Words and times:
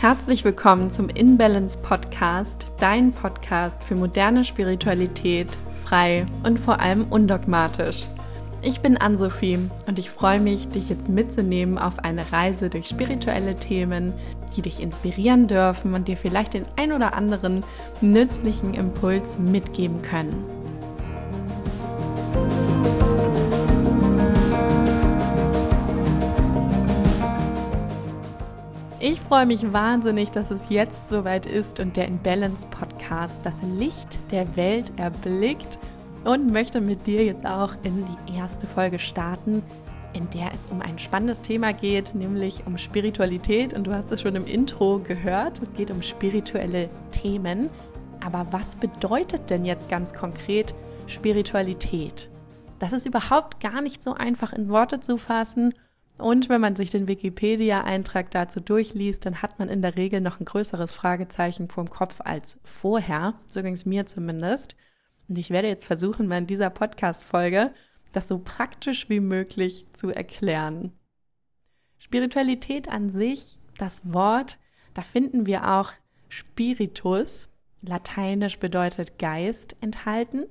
Herzlich 0.00 0.44
willkommen 0.44 0.92
zum 0.92 1.08
InBalance 1.08 1.76
Podcast, 1.76 2.66
dein 2.78 3.10
Podcast 3.10 3.82
für 3.82 3.96
moderne 3.96 4.44
Spiritualität, 4.44 5.48
frei 5.82 6.24
und 6.44 6.60
vor 6.60 6.78
allem 6.78 7.06
undogmatisch. 7.10 8.06
Ich 8.62 8.78
bin 8.78 8.96
Ann-Sophie 8.96 9.58
und 9.88 9.98
ich 9.98 10.08
freue 10.08 10.38
mich, 10.38 10.68
dich 10.68 10.88
jetzt 10.88 11.08
mitzunehmen 11.08 11.78
auf 11.78 11.98
eine 11.98 12.30
Reise 12.30 12.70
durch 12.70 12.86
spirituelle 12.86 13.56
Themen, 13.56 14.12
die 14.56 14.62
dich 14.62 14.80
inspirieren 14.80 15.48
dürfen 15.48 15.94
und 15.94 16.06
dir 16.06 16.16
vielleicht 16.16 16.54
den 16.54 16.66
ein 16.76 16.92
oder 16.92 17.14
anderen 17.14 17.64
nützlichen 18.00 18.74
Impuls 18.74 19.36
mitgeben 19.36 20.00
können. 20.02 20.57
Freue 29.28 29.44
mich 29.44 29.74
wahnsinnig, 29.74 30.30
dass 30.30 30.50
es 30.50 30.70
jetzt 30.70 31.06
soweit 31.06 31.44
ist 31.44 31.80
und 31.80 31.98
der 31.98 32.08
Imbalance 32.08 32.66
Podcast 32.68 33.44
das 33.44 33.60
Licht 33.60 34.18
der 34.30 34.56
Welt 34.56 34.90
erblickt 34.96 35.78
und 36.24 36.50
möchte 36.50 36.80
mit 36.80 37.06
dir 37.06 37.26
jetzt 37.26 37.44
auch 37.44 37.74
in 37.82 38.06
die 38.06 38.38
erste 38.38 38.66
Folge 38.66 38.98
starten, 38.98 39.62
in 40.14 40.30
der 40.30 40.54
es 40.54 40.66
um 40.70 40.80
ein 40.80 40.98
spannendes 40.98 41.42
Thema 41.42 41.74
geht, 41.74 42.14
nämlich 42.14 42.66
um 42.66 42.78
Spiritualität. 42.78 43.74
Und 43.74 43.86
du 43.86 43.92
hast 43.92 44.10
es 44.10 44.22
schon 44.22 44.34
im 44.34 44.46
Intro 44.46 44.98
gehört, 44.98 45.60
es 45.60 45.74
geht 45.74 45.90
um 45.90 46.00
spirituelle 46.00 46.88
Themen. 47.10 47.68
Aber 48.24 48.46
was 48.50 48.76
bedeutet 48.76 49.50
denn 49.50 49.66
jetzt 49.66 49.90
ganz 49.90 50.14
konkret 50.14 50.74
Spiritualität? 51.06 52.30
Das 52.78 52.94
ist 52.94 53.04
überhaupt 53.04 53.60
gar 53.60 53.82
nicht 53.82 54.02
so 54.02 54.14
einfach 54.14 54.54
in 54.54 54.70
Worte 54.70 55.00
zu 55.00 55.18
fassen 55.18 55.74
und 56.18 56.48
wenn 56.48 56.60
man 56.60 56.74
sich 56.74 56.90
den 56.90 57.06
Wikipedia-Eintrag 57.06 58.32
dazu 58.32 58.60
durchliest, 58.60 59.24
dann 59.24 59.40
hat 59.40 59.58
man 59.60 59.68
in 59.68 59.82
der 59.82 59.96
Regel 59.96 60.20
noch 60.20 60.40
ein 60.40 60.44
größeres 60.44 60.92
Fragezeichen 60.92 61.68
vorm 61.68 61.88
Kopf 61.88 62.20
als 62.20 62.58
vorher. 62.64 63.34
So 63.48 63.62
ging 63.62 63.74
es 63.74 63.86
mir 63.86 64.04
zumindest. 64.06 64.74
Und 65.28 65.38
ich 65.38 65.50
werde 65.50 65.68
jetzt 65.68 65.86
versuchen, 65.86 66.26
mal 66.26 66.38
in 66.38 66.46
dieser 66.46 66.70
Podcast-Folge 66.70 67.72
das 68.12 68.26
so 68.26 68.38
praktisch 68.38 69.08
wie 69.08 69.20
möglich 69.20 69.86
zu 69.92 70.10
erklären. 70.10 70.92
Spiritualität 71.98 72.88
an 72.88 73.10
sich, 73.10 73.58
das 73.76 74.00
Wort, 74.02 74.58
da 74.94 75.02
finden 75.02 75.46
wir 75.46 75.68
auch 75.68 75.92
Spiritus, 76.28 77.50
lateinisch 77.82 78.58
bedeutet 78.58 79.18
Geist, 79.18 79.76
enthalten. 79.80 80.46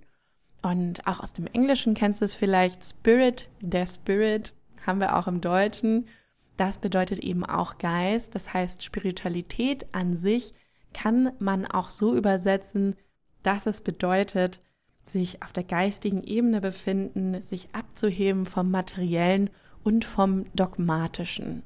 Und 0.61 1.05
auch 1.07 1.19
aus 1.19 1.33
dem 1.33 1.47
Englischen 1.47 1.93
kennst 1.93 2.21
du 2.21 2.25
es 2.25 2.35
vielleicht 2.35 2.83
Spirit, 2.83 3.49
der 3.59 3.85
Spirit 3.85 4.53
haben 4.87 4.99
wir 4.99 5.17
auch 5.17 5.27
im 5.27 5.41
Deutschen. 5.41 6.07
Das 6.55 6.79
bedeutet 6.79 7.19
eben 7.19 7.45
auch 7.45 7.77
Geist. 7.77 8.33
Das 8.33 8.53
heißt, 8.53 8.83
Spiritualität 8.83 9.85
an 9.93 10.17
sich 10.17 10.53
kann 10.93 11.33
man 11.39 11.65
auch 11.65 11.91
so 11.91 12.15
übersetzen, 12.15 12.95
dass 13.43 13.67
es 13.67 13.81
bedeutet, 13.81 14.61
sich 15.03 15.43
auf 15.43 15.53
der 15.53 15.63
geistigen 15.63 16.23
Ebene 16.23 16.59
befinden, 16.59 17.41
sich 17.41 17.69
abzuheben 17.73 18.45
vom 18.45 18.71
materiellen 18.71 19.49
und 19.83 20.03
vom 20.03 20.45
dogmatischen. 20.53 21.63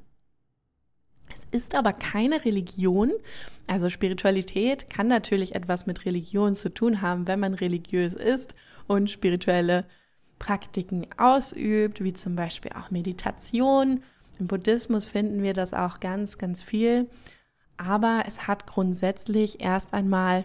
Es 1.32 1.46
ist 1.50 1.74
aber 1.74 1.92
keine 1.92 2.44
Religion. 2.44 3.10
Also 3.66 3.88
Spiritualität 3.88 4.90
kann 4.90 5.08
natürlich 5.08 5.54
etwas 5.54 5.86
mit 5.86 6.04
Religion 6.04 6.54
zu 6.54 6.72
tun 6.72 7.00
haben, 7.00 7.26
wenn 7.26 7.40
man 7.40 7.54
religiös 7.54 8.12
ist 8.12 8.54
und 8.86 9.10
spirituelle 9.10 9.86
Praktiken 10.42 11.06
ausübt, 11.18 12.02
wie 12.02 12.12
zum 12.12 12.34
Beispiel 12.34 12.72
auch 12.72 12.90
Meditation. 12.90 14.02
Im 14.40 14.48
Buddhismus 14.48 15.06
finden 15.06 15.40
wir 15.44 15.54
das 15.54 15.72
auch 15.72 16.00
ganz, 16.00 16.36
ganz 16.36 16.64
viel. 16.64 17.08
Aber 17.76 18.24
es 18.26 18.48
hat 18.48 18.66
grundsätzlich 18.66 19.60
erst 19.60 19.94
einmal 19.94 20.44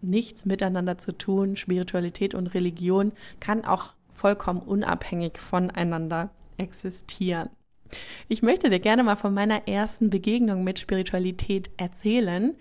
nichts 0.00 0.46
miteinander 0.46 0.96
zu 0.96 1.12
tun. 1.12 1.56
Spiritualität 1.56 2.34
und 2.34 2.54
Religion 2.54 3.12
kann 3.38 3.66
auch 3.66 3.92
vollkommen 4.08 4.60
unabhängig 4.60 5.36
voneinander 5.36 6.30
existieren. 6.56 7.50
Ich 8.28 8.42
möchte 8.42 8.70
dir 8.70 8.80
gerne 8.80 9.04
mal 9.04 9.16
von 9.16 9.34
meiner 9.34 9.68
ersten 9.68 10.08
Begegnung 10.08 10.64
mit 10.64 10.78
Spiritualität 10.78 11.70
erzählen, 11.76 12.56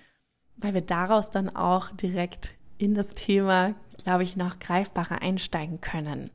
weil 0.58 0.74
wir 0.74 0.82
daraus 0.82 1.32
dann 1.32 1.56
auch 1.56 1.92
direkt 1.92 2.58
in 2.78 2.94
das 2.94 3.16
Thema, 3.16 3.74
glaube 4.04 4.24
ich, 4.24 4.36
noch 4.36 4.60
greifbarer 4.60 5.22
einsteigen 5.22 5.80
können. 5.80 6.30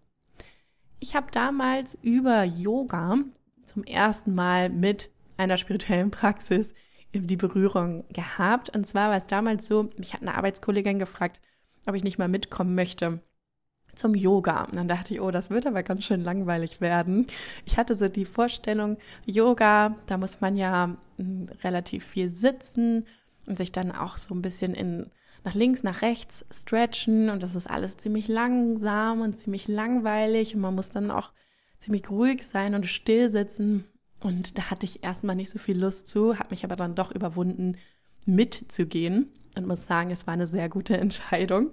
Ich 1.00 1.14
habe 1.14 1.30
damals 1.30 1.96
über 2.02 2.42
Yoga 2.42 3.18
zum 3.66 3.84
ersten 3.84 4.34
Mal 4.34 4.68
mit 4.68 5.10
einer 5.36 5.56
spirituellen 5.56 6.10
Praxis 6.10 6.74
die 7.14 7.36
Berührung 7.36 8.04
gehabt. 8.12 8.74
Und 8.74 8.86
zwar 8.86 9.10
war 9.10 9.16
es 9.16 9.26
damals 9.26 9.66
so, 9.66 9.90
mich 9.96 10.12
hat 10.12 10.22
eine 10.22 10.34
Arbeitskollegin 10.34 10.98
gefragt, 10.98 11.40
ob 11.86 11.94
ich 11.94 12.04
nicht 12.04 12.18
mal 12.18 12.28
mitkommen 12.28 12.74
möchte 12.74 13.20
zum 13.94 14.14
Yoga. 14.14 14.64
Und 14.64 14.76
dann 14.76 14.88
dachte 14.88 15.14
ich, 15.14 15.20
oh, 15.20 15.30
das 15.30 15.50
wird 15.50 15.66
aber 15.66 15.82
ganz 15.82 16.04
schön 16.04 16.22
langweilig 16.22 16.80
werden. 16.80 17.26
Ich 17.64 17.76
hatte 17.76 17.94
so 17.94 18.08
die 18.08 18.24
Vorstellung, 18.24 18.98
Yoga, 19.26 19.96
da 20.06 20.18
muss 20.18 20.40
man 20.40 20.56
ja 20.56 20.96
hm, 21.16 21.48
relativ 21.62 22.04
viel 22.04 22.28
sitzen 22.28 23.06
und 23.46 23.56
sich 23.56 23.72
dann 23.72 23.92
auch 23.92 24.16
so 24.16 24.34
ein 24.34 24.42
bisschen 24.42 24.74
in 24.74 25.10
nach 25.44 25.54
links, 25.54 25.82
nach 25.82 26.02
rechts 26.02 26.44
stretchen 26.50 27.30
und 27.30 27.42
das 27.42 27.54
ist 27.54 27.68
alles 27.68 27.96
ziemlich 27.96 28.28
langsam 28.28 29.20
und 29.20 29.34
ziemlich 29.34 29.68
langweilig 29.68 30.54
und 30.54 30.60
man 30.60 30.74
muss 30.74 30.90
dann 30.90 31.10
auch 31.10 31.32
ziemlich 31.78 32.10
ruhig 32.10 32.46
sein 32.46 32.74
und 32.74 32.86
still 32.86 33.30
sitzen. 33.30 33.84
Und 34.20 34.58
da 34.58 34.70
hatte 34.70 34.84
ich 34.84 35.04
erstmal 35.04 35.36
nicht 35.36 35.50
so 35.50 35.58
viel 35.58 35.78
Lust 35.78 36.08
zu, 36.08 36.38
habe 36.38 36.50
mich 36.50 36.64
aber 36.64 36.76
dann 36.76 36.94
doch 36.94 37.12
überwunden, 37.12 37.76
mitzugehen 38.24 39.32
und 39.56 39.66
muss 39.66 39.86
sagen, 39.86 40.10
es 40.10 40.26
war 40.26 40.34
eine 40.34 40.46
sehr 40.46 40.68
gute 40.68 40.96
Entscheidung. 40.98 41.72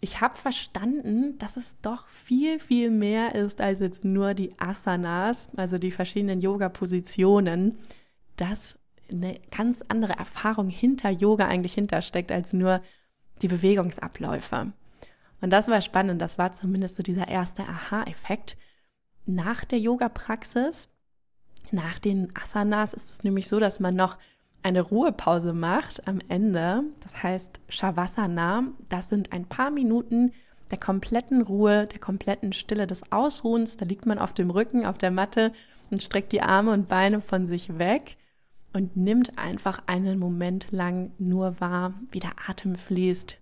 Ich 0.00 0.20
habe 0.20 0.36
verstanden, 0.36 1.38
dass 1.38 1.56
es 1.56 1.76
doch 1.80 2.06
viel, 2.08 2.58
viel 2.58 2.90
mehr 2.90 3.34
ist 3.34 3.60
als 3.60 3.80
jetzt 3.80 4.04
nur 4.04 4.34
die 4.34 4.52
Asanas, 4.58 5.50
also 5.56 5.78
die 5.78 5.90
verschiedenen 5.90 6.40
Yoga-Positionen. 6.40 7.76
Das 8.36 8.78
eine 9.10 9.38
ganz 9.50 9.82
andere 9.88 10.14
Erfahrung 10.14 10.68
hinter 10.68 11.10
Yoga 11.10 11.46
eigentlich 11.46 11.74
hintersteckt, 11.74 12.32
als 12.32 12.52
nur 12.52 12.80
die 13.42 13.48
Bewegungsabläufe. 13.48 14.72
Und 15.40 15.50
das 15.50 15.68
war 15.68 15.80
spannend. 15.80 16.20
Das 16.20 16.38
war 16.38 16.52
zumindest 16.52 16.96
so 16.96 17.02
dieser 17.02 17.28
erste 17.28 17.62
Aha-Effekt. 17.62 18.56
Nach 19.26 19.64
der 19.64 19.78
Yoga-Praxis, 19.78 20.88
nach 21.70 21.98
den 21.98 22.34
Asanas, 22.36 22.94
ist 22.94 23.10
es 23.10 23.24
nämlich 23.24 23.48
so, 23.48 23.60
dass 23.60 23.80
man 23.80 23.94
noch 23.94 24.16
eine 24.62 24.80
Ruhepause 24.80 25.52
macht 25.52 26.06
am 26.08 26.20
Ende. 26.28 26.84
Das 27.00 27.22
heißt 27.22 27.60
Shavasana. 27.68 28.64
Das 28.88 29.08
sind 29.08 29.32
ein 29.32 29.44
paar 29.44 29.70
Minuten 29.70 30.32
der 30.70 30.78
kompletten 30.78 31.42
Ruhe, 31.42 31.86
der 31.86 32.00
kompletten 32.00 32.52
Stille 32.52 32.86
des 32.86 33.12
Ausruhens. 33.12 33.76
Da 33.76 33.84
liegt 33.84 34.06
man 34.06 34.18
auf 34.18 34.32
dem 34.32 34.50
Rücken, 34.50 34.84
auf 34.86 34.98
der 34.98 35.10
Matte 35.10 35.52
und 35.90 36.02
streckt 36.02 36.32
die 36.32 36.42
Arme 36.42 36.72
und 36.72 36.88
Beine 36.88 37.20
von 37.20 37.46
sich 37.46 37.78
weg 37.78 38.16
und 38.76 38.94
nimmt 38.94 39.38
einfach 39.38 39.80
einen 39.86 40.18
Moment 40.18 40.70
lang 40.70 41.10
nur 41.18 41.62
wahr, 41.62 41.94
wie 42.10 42.20
der 42.20 42.34
Atem 42.46 42.76
fließt. 42.76 43.38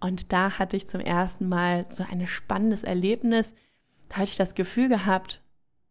Und 0.00 0.32
da 0.32 0.58
hatte 0.58 0.74
ich 0.74 0.88
zum 0.88 1.02
ersten 1.02 1.50
Mal 1.50 1.84
so 1.90 2.02
ein 2.10 2.26
spannendes 2.26 2.82
Erlebnis. 2.82 3.52
Da 4.08 4.16
hatte 4.16 4.30
ich 4.30 4.36
das 4.38 4.54
Gefühl 4.54 4.88
gehabt, 4.88 5.42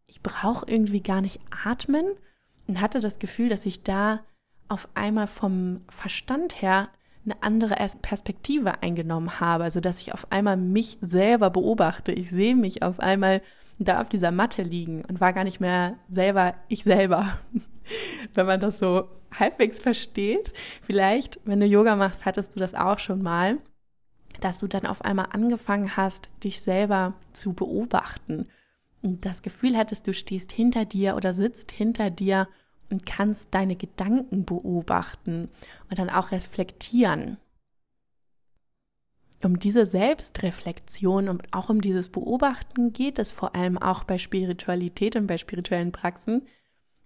ich 0.08 0.22
brauche 0.22 0.66
irgendwie 0.68 1.04
gar 1.04 1.20
nicht 1.20 1.40
atmen 1.64 2.04
und 2.66 2.80
hatte 2.80 2.98
das 2.98 3.20
Gefühl, 3.20 3.48
dass 3.48 3.64
ich 3.64 3.84
da 3.84 4.24
auf 4.66 4.88
einmal 4.94 5.28
vom 5.28 5.82
Verstand 5.88 6.60
her 6.60 6.88
eine 7.24 7.40
andere 7.44 7.76
Perspektive 8.02 8.82
eingenommen 8.82 9.38
habe. 9.38 9.62
Also, 9.62 9.78
dass 9.78 10.00
ich 10.00 10.12
auf 10.14 10.32
einmal 10.32 10.56
mich 10.56 10.98
selber 11.00 11.50
beobachte. 11.50 12.10
Ich 12.10 12.28
sehe 12.28 12.56
mich 12.56 12.82
auf 12.82 12.98
einmal 12.98 13.40
da 13.78 14.00
auf 14.00 14.08
dieser 14.08 14.32
Matte 14.32 14.62
liegen 14.62 15.04
und 15.04 15.20
war 15.20 15.32
gar 15.32 15.44
nicht 15.44 15.60
mehr 15.60 15.96
selber 16.08 16.54
ich 16.66 16.82
selber. 16.82 17.38
wenn 18.34 18.46
man 18.46 18.60
das 18.60 18.78
so 18.78 19.08
halbwegs 19.38 19.80
versteht. 19.80 20.52
Vielleicht, 20.82 21.40
wenn 21.44 21.60
du 21.60 21.66
Yoga 21.66 21.96
machst, 21.96 22.24
hattest 22.24 22.54
du 22.54 22.60
das 22.60 22.74
auch 22.74 22.98
schon 22.98 23.22
mal, 23.22 23.58
dass 24.40 24.60
du 24.60 24.66
dann 24.66 24.86
auf 24.86 25.04
einmal 25.04 25.28
angefangen 25.32 25.96
hast, 25.96 26.30
dich 26.42 26.60
selber 26.60 27.14
zu 27.32 27.52
beobachten 27.52 28.46
und 29.02 29.24
das 29.24 29.42
Gefühl 29.42 29.76
hattest, 29.76 30.06
du 30.06 30.14
stehst 30.14 30.52
hinter 30.52 30.84
dir 30.84 31.16
oder 31.16 31.32
sitzt 31.32 31.72
hinter 31.72 32.10
dir 32.10 32.48
und 32.90 33.06
kannst 33.06 33.54
deine 33.54 33.76
Gedanken 33.76 34.44
beobachten 34.44 35.48
und 35.88 35.98
dann 35.98 36.10
auch 36.10 36.32
reflektieren. 36.32 37.38
Um 39.42 39.58
diese 39.58 39.86
Selbstreflexion 39.86 41.30
und 41.30 41.54
auch 41.54 41.70
um 41.70 41.80
dieses 41.80 42.10
Beobachten 42.10 42.92
geht 42.92 43.18
es 43.18 43.32
vor 43.32 43.54
allem 43.54 43.78
auch 43.78 44.04
bei 44.04 44.18
Spiritualität 44.18 45.16
und 45.16 45.26
bei 45.26 45.38
spirituellen 45.38 45.92
Praxen, 45.92 46.46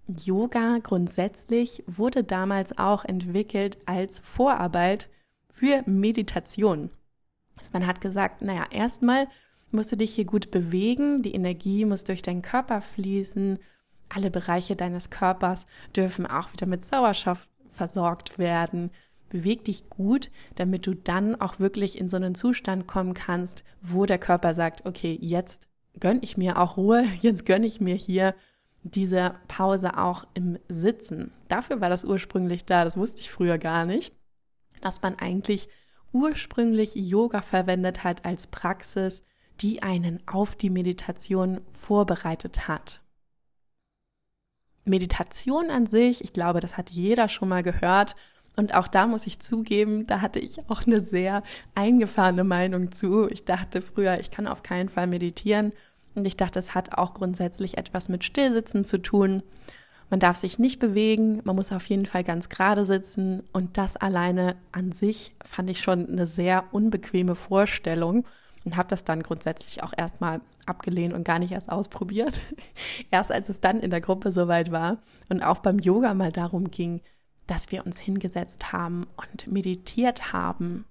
Yoga 0.07 0.79
grundsätzlich 0.83 1.83
wurde 1.87 2.25
damals 2.25 2.77
auch 2.79 3.05
entwickelt 3.05 3.79
als 3.87 4.21
Vorarbeit 4.21 5.09
für 5.49 5.83
Meditation. 5.87 6.91
Also 7.57 7.71
man 7.73 7.87
hat 7.87 8.01
gesagt, 8.01 8.43
naja, 8.43 8.67
erstmal 8.71 9.29
musst 9.71 9.93
du 9.93 9.97
dich 9.97 10.15
hier 10.15 10.25
gut 10.27 10.51
bewegen, 10.51 11.23
die 11.23 11.35
Energie 11.35 11.85
muss 11.85 12.05
durch 12.05 12.23
deinen 12.23 12.43
Körper 12.43 12.81
fließen, 12.81 13.59
alle 14.09 14.31
Bereiche 14.31 14.77
deines 14.77 15.11
Körpers 15.11 15.67
dürfen 15.97 16.27
auch 16.27 16.53
wieder 16.53 16.67
mit 16.67 16.85
Sauerstoff 16.85 17.49
versorgt 17.73 18.39
werden. 18.39 18.91
Beweg 19.29 19.65
dich 19.65 19.91
gut, 19.91 20.31
damit 20.55 20.87
du 20.87 20.95
dann 20.95 21.41
auch 21.41 21.59
wirklich 21.59 21.99
in 21.99 22.09
so 22.09 22.17
einen 22.17 22.35
Zustand 22.35 22.87
kommen 22.87 23.15
kannst, 23.15 23.65
wo 23.83 24.07
der 24.07 24.19
Körper 24.19 24.55
sagt, 24.55 24.87
okay, 24.87 25.19
jetzt 25.21 25.67
gönne 25.99 26.21
ich 26.23 26.37
mir 26.37 26.59
auch 26.59 26.77
Ruhe, 26.77 27.05
jetzt 27.21 27.47
gönne 27.47 27.67
ich 27.67 27.81
mir 27.81 27.97
hier 27.97 28.35
diese 28.85 29.35
Pause 29.49 29.99
auch 29.99 30.25
im 30.35 30.59
Sitzen. 30.69 31.33
Dafür 31.49 31.81
war 31.81 31.89
das 31.89 32.05
ursprünglich 32.05 32.65
da, 32.65 32.85
das 32.85 32.97
wusste 32.97 33.23
ich 33.23 33.31
früher 33.31 33.59
gar 33.59 33.87
nicht, 33.87 34.15
dass 34.81 35.03
man 35.03 35.19
eigentlich 35.19 35.69
ursprünglich 36.13 36.95
Yoga 36.95 37.43
verwendet 37.43 38.05
hat 38.05 38.25
als 38.25 38.47
Praxis, 38.47 39.25
die 39.61 39.83
einen 39.83 40.23
auf 40.29 40.55
die 40.55 40.71
Meditation 40.71 41.61
vorbereitet 41.73 42.69
hat. 42.69 43.03
Meditation 44.85 45.71
an 45.71 45.87
sich, 45.87 46.23
ich 46.23 46.33
glaube, 46.33 46.61
das 46.61 46.77
hat 46.77 46.91
jeder 46.91 47.29
schon 47.29 47.49
mal 47.49 47.63
gehört. 47.63 48.15
Und 48.57 48.75
auch 48.75 48.87
da 48.87 49.07
muss 49.07 49.27
ich 49.27 49.41
zugeben, 49.41 50.07
da 50.07 50.21
hatte 50.21 50.39
ich 50.39 50.61
auch 50.69 50.87
eine 50.87 51.01
sehr 51.01 51.43
eingefahrene 51.75 52.45
Meinung 52.45 52.93
zu. 52.93 53.29
Ich 53.29 53.45
dachte 53.45 53.83
früher, 53.83 54.21
ich 54.21 54.31
kann 54.31 54.47
auf 54.47 54.63
keinen 54.63 54.91
Fall 54.91 55.07
meditieren. 55.07 55.73
Und 56.15 56.27
ich 56.27 56.37
dachte, 56.37 56.59
es 56.59 56.75
hat 56.75 56.97
auch 56.97 57.15
grundsätzlich 57.15 57.79
etwas 57.79 58.09
mit 58.09 58.25
Stillsitzen 58.25 58.85
zu 58.85 58.99
tun. 58.99 59.43
Man 60.11 60.21
darf 60.21 60.37
sich 60.37 60.59
nicht 60.59 60.79
bewegen, 60.79 61.41
man 61.45 61.57
muss 61.57 61.73
auf 61.73 61.87
jeden 61.87 62.07
Fall 62.07 62.25
ganz 62.25 62.49
gerade 62.49 62.87
sitzen. 62.87 63.43
Und 63.53 63.79
das 63.79 63.97
alleine 63.97 64.57
an 64.73 64.93
sich 64.93 65.35
fand 65.45 65.71
ich 65.71 65.81
schon 65.81 66.09
eine 66.09 66.27
sehr 66.27 66.65
unbequeme 66.73 67.35
Vorstellung 67.35 68.27
und 68.65 68.77
habe 68.77 68.89
das 68.89 69.05
dann 69.05 69.23
grundsätzlich 69.23 69.83
auch 69.83 69.93
erstmal 69.97 70.41
abgelehnt 70.67 71.15
und 71.15 71.25
gar 71.25 71.39
nicht 71.39 71.53
erst 71.53 71.71
ausprobiert. 71.71 72.41
erst 73.11 73.33
als 73.33 73.49
es 73.49 73.61
dann 73.61 73.81
in 73.81 73.91
der 73.91 74.01
Gruppe 74.01 74.33
soweit 74.33 74.71
war 74.73 74.99
und 75.29 75.43
auch 75.43 75.59
beim 75.59 75.79
Yoga 75.79 76.15
mal 76.15 76.33
darum 76.33 76.71
ging, 76.71 77.01
dass 77.47 77.71
wir 77.71 77.85
uns 77.85 77.99
hingesetzt 77.99 78.73
haben 78.73 79.07
und 79.17 79.51
meditiert 79.53 80.33
haben. 80.33 80.87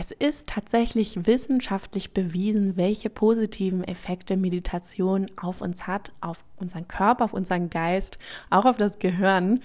Es 0.00 0.12
ist 0.12 0.50
tatsächlich 0.50 1.26
wissenschaftlich 1.26 2.14
bewiesen, 2.14 2.76
welche 2.76 3.10
positiven 3.10 3.82
Effekte 3.82 4.36
Meditation 4.36 5.26
auf 5.34 5.60
uns 5.60 5.88
hat, 5.88 6.12
auf 6.20 6.44
unseren 6.54 6.86
Körper, 6.86 7.24
auf 7.24 7.32
unseren 7.32 7.68
Geist, 7.68 8.16
auch 8.48 8.64
auf 8.64 8.76
das 8.76 9.00
Gehirn. 9.00 9.60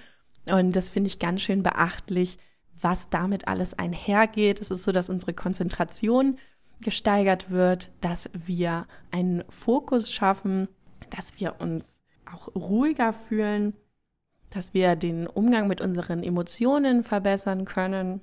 Und 0.48 0.76
das 0.76 0.90
finde 0.90 1.10
ich 1.10 1.20
ganz 1.20 1.42
schön 1.42 1.62
beachtlich, 1.62 2.40
was 2.82 3.10
damit 3.10 3.48
alles 3.48 3.78
einhergeht. 3.78 4.60
Es 4.60 4.72
ist 4.72 4.86
so, 4.86 4.92
dass 4.92 5.08
unsere 5.08 5.36
Konzentration 5.36 6.40
gesteigert 6.82 7.52
wird, 7.52 7.92
dass 8.02 8.28
wir 8.34 8.88
einen 9.12 9.44
Fokus 9.50 10.12
schaffen, 10.12 10.68
dass 11.12 11.40
wir 11.40 11.62
uns 11.62 12.02
auch 12.26 12.48
ruhiger 12.56 13.14
fühlen, 13.14 13.76
dass 14.50 14.74
wir 14.74 14.96
den 14.96 15.28
Umgang 15.28 15.68
mit 15.68 15.80
unseren 15.80 16.24
Emotionen 16.24 17.04
verbessern 17.04 17.66
können. 17.66 18.22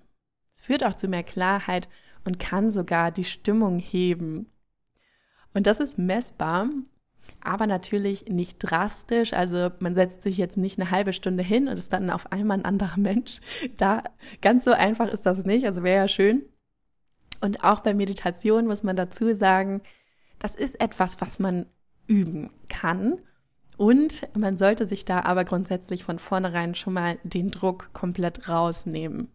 Es 0.61 0.67
führt 0.67 0.85
auch 0.85 0.95
zu 0.95 1.09
mehr 1.09 1.23
Klarheit 1.23 1.89
und 2.25 2.39
kann 2.39 2.71
sogar 2.71 3.11
die 3.11 3.25
Stimmung 3.25 3.79
heben. 3.79 4.51
Und 5.55 5.67
das 5.67 5.81
ist 5.81 5.97
messbar 5.97 6.69
aber 7.43 7.67
natürlich 7.67 8.27
nicht 8.27 8.59
drastisch. 8.59 9.33
Also 9.33 9.71
man 9.79 9.95
setzt 9.95 10.21
sich 10.21 10.37
jetzt 10.37 10.59
nicht 10.59 10.79
eine 10.79 10.91
halbe 10.91 11.15
Stunde 11.15 11.43
hin 11.43 11.69
und 11.69 11.79
ist 11.79 11.93
dann 11.93 12.11
auf 12.11 12.31
einmal 12.33 12.59
ein 12.59 12.65
anderer 12.65 12.99
Mensch. 12.99 13.41
Da 13.79 14.03
ganz 14.43 14.65
so 14.65 14.73
einfach 14.73 15.09
ist 15.09 15.25
das 15.25 15.45
nicht. 15.45 15.65
Also 15.65 15.83
wäre 15.83 16.03
ja 16.03 16.09
schön. 16.09 16.43
Und 17.41 17.65
auch 17.65 17.81
bei 17.81 17.95
Meditation 17.95 18.67
muss 18.67 18.83
man 18.83 18.97
dazu 18.97 19.35
sagen, 19.35 19.81
das 20.39 20.55
ist 20.55 20.81
etwas, 20.81 21.21
was 21.21 21.39
man 21.39 21.65
üben 22.07 22.51
kann. 22.69 23.21
Und 23.79 24.29
man 24.37 24.59
sollte 24.59 24.87
sich 24.87 25.07
da 25.07 25.23
aber 25.23 25.47
grundsätzlich 25.47 26.05
von 26.05 26.19
vornherein 26.19 26.75
schon 26.75 26.93
mal 26.93 27.19
den 27.23 27.51
Druck 27.51 27.95
komplett 27.95 28.51
rausnehmen. 28.51 29.29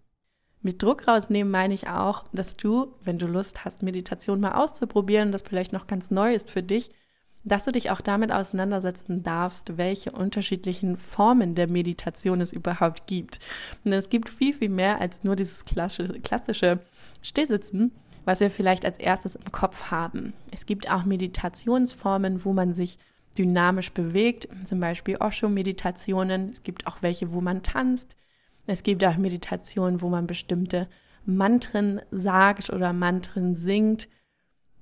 Mit 0.65 0.81
Druck 0.81 1.07
rausnehmen 1.07 1.51
meine 1.51 1.75
ich 1.75 1.89
auch, 1.89 2.23
dass 2.33 2.57
du, 2.57 2.95
wenn 3.03 3.19
du 3.19 3.27
Lust 3.27 3.65
hast, 3.65 3.83
Meditation 3.83 4.39
mal 4.39 4.53
auszuprobieren, 4.53 5.31
das 5.31 5.43
vielleicht 5.43 5.71
noch 5.73 5.85
ganz 5.85 6.09
neu 6.09 6.33
ist 6.33 6.49
für 6.49 6.63
dich, 6.63 6.89
dass 7.43 7.65
du 7.65 7.71
dich 7.71 7.91
auch 7.91 8.01
damit 8.01 8.31
auseinandersetzen 8.31 9.21
darfst, 9.21 9.77
welche 9.77 10.11
unterschiedlichen 10.11 10.97
Formen 10.97 11.53
der 11.53 11.67
Meditation 11.67 12.41
es 12.41 12.51
überhaupt 12.51 13.05
gibt. 13.05 13.39
Und 13.83 13.93
es 13.93 14.09
gibt 14.09 14.27
viel, 14.27 14.55
viel 14.55 14.69
mehr 14.69 14.99
als 14.99 15.23
nur 15.23 15.35
dieses 15.35 15.65
klassische, 15.65 16.79
Stillsitzen, 17.21 17.91
was 18.23 18.39
wir 18.39 18.49
vielleicht 18.49 18.85
als 18.85 18.97
erstes 18.97 19.35
im 19.35 19.51
Kopf 19.51 19.91
haben. 19.91 20.33
Es 20.49 20.65
gibt 20.65 20.89
auch 20.89 21.05
Meditationsformen, 21.05 22.43
wo 22.43 22.53
man 22.53 22.73
sich 22.73 22.97
dynamisch 23.37 23.91
bewegt, 23.91 24.47
zum 24.63 24.79
Beispiel 24.79 25.17
Osho-Meditationen. 25.17 26.49
Es 26.49 26.63
gibt 26.63 26.87
auch 26.87 27.03
welche, 27.03 27.31
wo 27.31 27.39
man 27.39 27.61
tanzt. 27.61 28.15
Es 28.67 28.83
gibt 28.83 29.03
auch 29.05 29.17
Meditationen, 29.17 30.01
wo 30.01 30.09
man 30.09 30.27
bestimmte 30.27 30.87
Mantren 31.25 32.01
sagt 32.11 32.69
oder 32.69 32.93
Mantren 32.93 33.55
singt. 33.55 34.07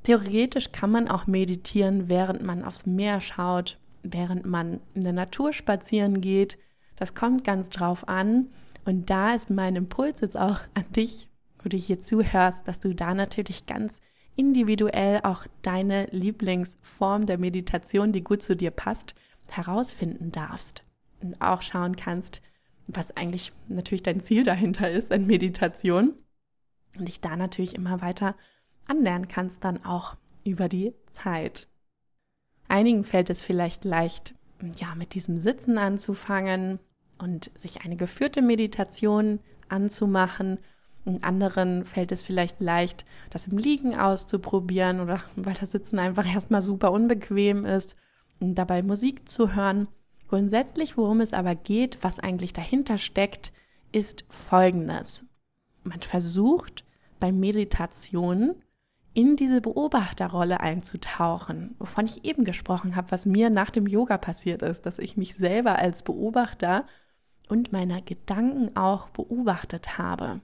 Theoretisch 0.04 0.72
kann 0.72 0.92
man 0.92 1.08
auch 1.08 1.28
meditieren, 1.28 2.10
während 2.10 2.44
man 2.44 2.64
aufs 2.64 2.86
Meer 2.86 3.22
schaut, 3.22 3.80
während 4.04 4.46
man 4.46 4.82
in 4.94 5.02
der 5.02 5.14
Natur 5.14 5.54
spazieren 5.54 6.22
geht. 6.22 6.58
Das 6.96 7.16
kommt 7.16 7.44
ganz 7.44 7.70
drauf 7.70 8.08
an. 8.08 8.48
Und 8.86 9.10
da 9.10 9.34
ist 9.34 9.50
mein 9.50 9.76
Impuls 9.76 10.22
jetzt 10.22 10.38
auch 10.38 10.60
an 10.74 10.86
dich, 10.96 11.30
wo 11.62 11.70
du 11.70 11.78
hier 11.78 12.00
zuhörst, 12.00 12.68
dass 12.68 12.80
du 12.80 12.94
da 12.94 13.14
natürlich 13.14 13.66
ganz 13.66 14.02
individuell 14.36 15.22
auch 15.24 15.46
deine 15.62 16.08
Lieblingsform 16.08 17.26
der 17.26 17.38
Meditation, 17.38 18.12
die 18.12 18.24
gut 18.24 18.42
zu 18.42 18.56
dir 18.56 18.72
passt, 18.72 19.16
herausfinden 19.50 20.32
darfst. 20.32 20.84
Und 21.22 21.40
auch 21.42 21.62
schauen 21.62 21.96
kannst, 21.96 22.42
was 22.88 23.16
eigentlich 23.16 23.54
natürlich 23.68 24.04
dein 24.04 24.20
Ziel 24.20 24.44
dahinter 24.44 24.90
ist 24.90 25.12
an 25.12 25.26
Meditation. 25.26 26.14
Und 26.98 27.08
dich 27.08 27.22
da 27.22 27.36
natürlich 27.36 27.76
immer 27.76 28.02
weiter 28.02 28.36
anlernen 28.88 29.28
kannst, 29.28 29.64
dann 29.64 29.84
auch 29.84 30.16
über 30.44 30.70
die 30.70 30.94
Zeit. 31.12 31.68
Einigen 32.68 33.04
fällt 33.04 33.30
es 33.30 33.42
vielleicht 33.42 33.84
leicht, 33.86 34.36
ja, 34.78 34.96
mit 34.96 35.14
diesem 35.14 35.38
Sitzen 35.38 35.78
anzufangen 35.78 36.80
und 37.18 37.52
sich 37.56 37.82
eine 37.82 37.96
geführte 37.96 38.42
Meditation 38.42 39.40
anzumachen. 39.70 40.60
Und 41.06 41.24
anderen 41.24 41.86
fällt 41.86 42.12
es 42.12 42.24
vielleicht 42.24 42.62
leicht, 42.62 43.06
das 43.30 43.48
im 43.48 43.58
Liegen 43.58 43.96
auszuprobieren 43.96 45.00
oder 45.02 45.22
weil 45.36 45.56
das 45.56 45.72
Sitzen 45.72 46.00
einfach 46.00 46.32
erstmal 46.32 46.62
super 46.62 46.92
unbequem 46.92 47.66
ist 47.66 47.96
dabei 48.40 48.82
Musik 48.82 49.30
zu 49.30 49.56
hören. 49.56 49.88
Grundsätzlich, 50.34 50.98
worum 50.98 51.22
es 51.22 51.32
aber 51.32 51.54
geht, 51.54 52.00
was 52.02 52.20
eigentlich 52.20 52.54
dahinter 52.54 52.98
steckt, 52.98 53.54
ist 53.92 54.26
Folgendes. 54.30 55.26
Man 55.84 56.02
versucht 56.02 56.86
bei 57.20 57.32
Meditation 57.32 58.56
in 59.14 59.36
diese 59.36 59.62
Beobachterrolle 59.62 60.60
einzutauchen, 60.60 61.76
wovon 61.78 62.08
ich 62.08 62.26
eben 62.26 62.46
gesprochen 62.46 62.96
habe, 62.96 63.12
was 63.12 63.28
mir 63.28 63.52
nach 63.52 63.70
dem 63.70 63.86
Yoga 63.86 64.18
passiert 64.18 64.64
ist, 64.64 64.88
dass 64.88 64.98
ich 64.98 65.18
mich 65.18 65.36
selber 65.36 65.78
als 65.78 66.02
Beobachter 66.02 66.88
und 67.48 67.72
meiner 67.72 68.02
Gedanken 68.02 68.76
auch 68.76 69.10
beobachtet 69.10 70.00
habe. 70.00 70.42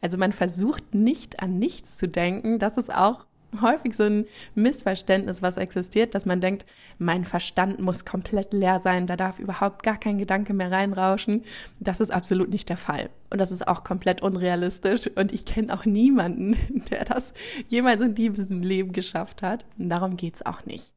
Also 0.00 0.16
man 0.16 0.32
versucht 0.32 0.94
nicht 0.94 1.42
an 1.42 1.58
nichts 1.58 1.96
zu 1.96 2.06
denken, 2.06 2.60
das 2.60 2.76
ist 2.76 2.94
auch 2.94 3.26
häufig 3.60 3.94
so 3.94 4.04
ein 4.04 4.26
Missverständnis, 4.54 5.42
was 5.42 5.56
existiert, 5.56 6.14
dass 6.14 6.26
man 6.26 6.40
denkt, 6.40 6.66
mein 6.98 7.24
Verstand 7.24 7.80
muss 7.80 8.04
komplett 8.04 8.52
leer 8.52 8.80
sein, 8.80 9.06
da 9.06 9.16
darf 9.16 9.38
überhaupt 9.38 9.82
gar 9.82 9.98
kein 9.98 10.18
Gedanke 10.18 10.54
mehr 10.54 10.70
reinrauschen. 10.70 11.44
Das 11.80 12.00
ist 12.00 12.10
absolut 12.10 12.50
nicht 12.50 12.68
der 12.68 12.76
Fall. 12.76 13.10
Und 13.30 13.38
das 13.38 13.50
ist 13.50 13.66
auch 13.66 13.84
komplett 13.84 14.22
unrealistisch. 14.22 15.10
Und 15.14 15.32
ich 15.32 15.44
kenne 15.44 15.72
auch 15.72 15.84
niemanden, 15.84 16.56
der 16.90 17.04
das 17.04 17.32
jemals 17.68 18.00
in 18.02 18.14
diesem 18.14 18.62
Leben 18.62 18.92
geschafft 18.92 19.42
hat. 19.42 19.64
Und 19.78 19.88
darum 19.88 20.16
geht's 20.16 20.44
auch 20.44 20.64
nicht. 20.66 20.92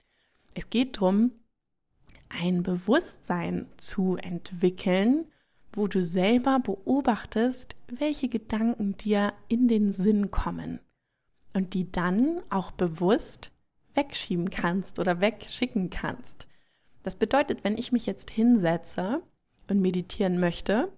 Es 0.53 0.69
geht 0.69 0.97
darum, 0.97 1.31
ein 2.29 2.63
Bewusstsein 2.63 3.67
zu 3.77 4.17
entwickeln, 4.17 5.25
wo 5.73 5.87
du 5.87 6.03
selber 6.03 6.59
beobachtest, 6.59 7.75
welche 7.87 8.27
Gedanken 8.27 8.97
dir 8.97 9.33
in 9.47 9.69
den 9.69 9.93
Sinn 9.93 10.31
kommen 10.31 10.79
und 11.53 11.73
die 11.73 11.91
dann 11.91 12.41
auch 12.49 12.71
bewusst 12.71 13.51
wegschieben 13.93 14.49
kannst 14.49 14.99
oder 14.99 15.19
wegschicken 15.19 15.89
kannst. 15.89 16.47
Das 17.03 17.15
bedeutet, 17.15 17.63
wenn 17.63 17.77
ich 17.77 17.91
mich 17.91 18.05
jetzt 18.05 18.29
hinsetze 18.29 19.21
und 19.69 19.81
meditieren 19.81 20.39
möchte, 20.39 20.91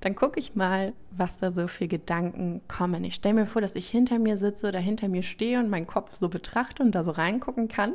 dann 0.00 0.14
gucke 0.14 0.38
ich 0.38 0.54
mal, 0.54 0.92
was 1.10 1.38
da 1.38 1.50
so 1.50 1.66
für 1.66 1.88
Gedanken 1.88 2.60
kommen. 2.68 3.02
Ich 3.02 3.16
stelle 3.16 3.34
mir 3.34 3.46
vor, 3.46 3.60
dass 3.60 3.74
ich 3.74 3.88
hinter 3.88 4.18
mir 4.18 4.36
sitze 4.36 4.68
oder 4.68 4.78
hinter 4.78 5.08
mir 5.08 5.22
stehe 5.22 5.58
und 5.58 5.70
meinen 5.70 5.88
Kopf 5.88 6.14
so 6.14 6.28
betrachte 6.28 6.82
und 6.82 6.94
da 6.94 7.02
so 7.02 7.10
reingucken 7.10 7.66
kann. 7.66 7.94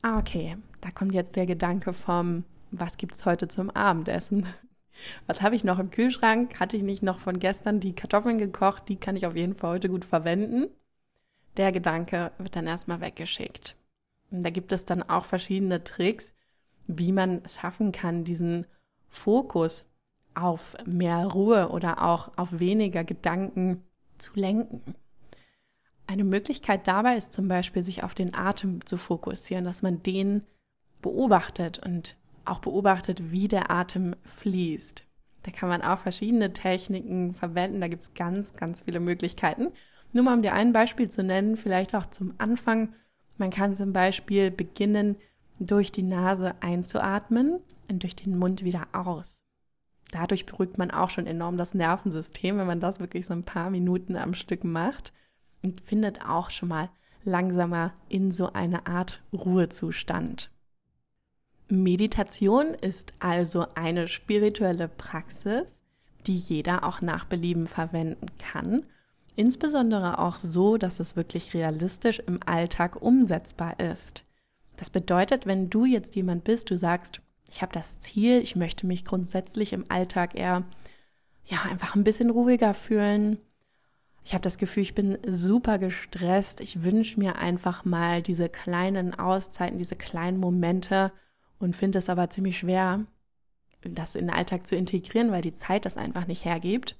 Ah, 0.00 0.18
okay, 0.18 0.56
da 0.80 0.90
kommt 0.90 1.14
jetzt 1.14 1.36
der 1.36 1.46
Gedanke 1.46 1.92
vom, 1.92 2.44
was 2.72 2.96
gibt's 2.96 3.24
heute 3.24 3.46
zum 3.46 3.70
Abendessen? 3.70 4.46
Was 5.26 5.40
habe 5.40 5.56
ich 5.56 5.64
noch 5.64 5.78
im 5.78 5.90
Kühlschrank? 5.90 6.60
Hatte 6.60 6.76
ich 6.76 6.82
nicht 6.82 7.02
noch 7.02 7.18
von 7.18 7.40
gestern 7.40 7.80
die 7.80 7.94
Kartoffeln 7.94 8.36
gekocht? 8.36 8.88
Die 8.88 8.96
kann 8.96 9.16
ich 9.16 9.26
auf 9.26 9.34
jeden 9.34 9.56
Fall 9.56 9.70
heute 9.70 9.88
gut 9.88 10.04
verwenden 10.04 10.68
der 11.56 11.72
Gedanke 11.72 12.32
wird 12.38 12.56
dann 12.56 12.66
erstmal 12.66 13.00
weggeschickt. 13.00 13.76
Und 14.30 14.42
da 14.42 14.50
gibt 14.50 14.72
es 14.72 14.84
dann 14.84 15.02
auch 15.02 15.24
verschiedene 15.24 15.84
Tricks, 15.84 16.32
wie 16.86 17.12
man 17.12 17.42
es 17.44 17.56
schaffen 17.56 17.92
kann, 17.92 18.24
diesen 18.24 18.66
Fokus 19.08 19.86
auf 20.34 20.76
mehr 20.86 21.26
Ruhe 21.26 21.68
oder 21.68 22.02
auch 22.02 22.36
auf 22.36 22.58
weniger 22.58 23.04
Gedanken 23.04 23.82
zu 24.18 24.32
lenken. 24.34 24.94
Eine 26.06 26.24
Möglichkeit 26.24 26.86
dabei 26.88 27.16
ist 27.16 27.32
zum 27.32 27.48
Beispiel, 27.48 27.82
sich 27.82 28.02
auf 28.02 28.14
den 28.14 28.34
Atem 28.34 28.84
zu 28.86 28.96
fokussieren, 28.96 29.64
dass 29.64 29.82
man 29.82 30.02
den 30.02 30.44
beobachtet 31.00 31.78
und 31.84 32.16
auch 32.44 32.58
beobachtet, 32.58 33.30
wie 33.30 33.48
der 33.48 33.70
Atem 33.70 34.16
fließt. 34.24 35.04
Da 35.42 35.50
kann 35.50 35.68
man 35.68 35.82
auch 35.82 35.98
verschiedene 35.98 36.52
Techniken 36.52 37.34
verwenden. 37.34 37.80
Da 37.80 37.88
gibt 37.88 38.02
es 38.02 38.14
ganz, 38.14 38.52
ganz 38.54 38.82
viele 38.82 39.00
Möglichkeiten. 39.00 39.72
Nur 40.12 40.24
mal 40.24 40.34
um 40.34 40.42
dir 40.42 40.52
ein 40.52 40.72
Beispiel 40.72 41.08
zu 41.08 41.22
nennen, 41.22 41.56
vielleicht 41.56 41.94
auch 41.94 42.06
zum 42.06 42.34
Anfang. 42.38 42.94
Man 43.38 43.50
kann 43.50 43.74
zum 43.76 43.92
Beispiel 43.92 44.50
beginnen, 44.50 45.16
durch 45.58 45.92
die 45.92 46.02
Nase 46.02 46.54
einzuatmen 46.60 47.60
und 47.88 48.02
durch 48.02 48.16
den 48.16 48.36
Mund 48.36 48.64
wieder 48.64 48.88
aus. 48.92 49.42
Dadurch 50.10 50.44
beruhigt 50.44 50.76
man 50.76 50.90
auch 50.90 51.08
schon 51.08 51.26
enorm 51.26 51.56
das 51.56 51.74
Nervensystem, 51.74 52.58
wenn 52.58 52.66
man 52.66 52.80
das 52.80 53.00
wirklich 53.00 53.26
so 53.26 53.32
ein 53.32 53.44
paar 53.44 53.70
Minuten 53.70 54.16
am 54.16 54.34
Stück 54.34 54.64
macht 54.64 55.12
und 55.62 55.80
findet 55.80 56.26
auch 56.26 56.50
schon 56.50 56.68
mal 56.68 56.90
langsamer 57.24 57.92
in 58.08 58.30
so 58.30 58.52
eine 58.52 58.86
Art 58.86 59.22
Ruhezustand. 59.32 60.50
Meditation 61.68 62.74
ist 62.74 63.14
also 63.20 63.66
eine 63.74 64.08
spirituelle 64.08 64.88
Praxis, 64.88 65.82
die 66.26 66.36
jeder 66.36 66.84
auch 66.84 67.00
nach 67.00 67.24
Belieben 67.24 67.66
verwenden 67.66 68.26
kann. 68.38 68.84
Insbesondere 69.34 70.18
auch 70.18 70.36
so, 70.36 70.76
dass 70.76 71.00
es 71.00 71.16
wirklich 71.16 71.54
realistisch 71.54 72.20
im 72.26 72.40
Alltag 72.44 73.00
umsetzbar 73.00 73.80
ist. 73.80 74.24
Das 74.76 74.90
bedeutet, 74.90 75.46
wenn 75.46 75.70
du 75.70 75.84
jetzt 75.84 76.16
jemand 76.16 76.44
bist, 76.44 76.70
du 76.70 76.76
sagst, 76.76 77.20
ich 77.48 77.62
habe 77.62 77.72
das 77.72 78.00
Ziel, 78.00 78.40
ich 78.40 78.56
möchte 78.56 78.86
mich 78.86 79.04
grundsätzlich 79.04 79.72
im 79.72 79.84
Alltag 79.88 80.38
eher 80.38 80.64
ja 81.44 81.58
einfach 81.70 81.94
ein 81.94 82.04
bisschen 82.04 82.30
ruhiger 82.30 82.74
fühlen. 82.74 83.38
Ich 84.24 84.34
habe 84.34 84.42
das 84.42 84.58
Gefühl, 84.58 84.82
ich 84.82 84.94
bin 84.94 85.18
super 85.26 85.78
gestresst. 85.78 86.60
Ich 86.60 86.82
wünsche 86.82 87.18
mir 87.18 87.36
einfach 87.36 87.84
mal 87.84 88.22
diese 88.22 88.48
kleinen 88.48 89.18
Auszeiten, 89.18 89.78
diese 89.78 89.96
kleinen 89.96 90.38
Momente 90.38 91.12
und 91.58 91.76
finde 91.76 91.98
es 91.98 92.08
aber 92.08 92.30
ziemlich 92.30 92.58
schwer, 92.58 93.04
das 93.82 94.14
in 94.14 94.28
den 94.28 94.34
Alltag 94.34 94.66
zu 94.66 94.76
integrieren, 94.76 95.32
weil 95.32 95.42
die 95.42 95.52
Zeit 95.52 95.84
das 95.84 95.96
einfach 95.96 96.26
nicht 96.26 96.44
hergibt. 96.44 96.96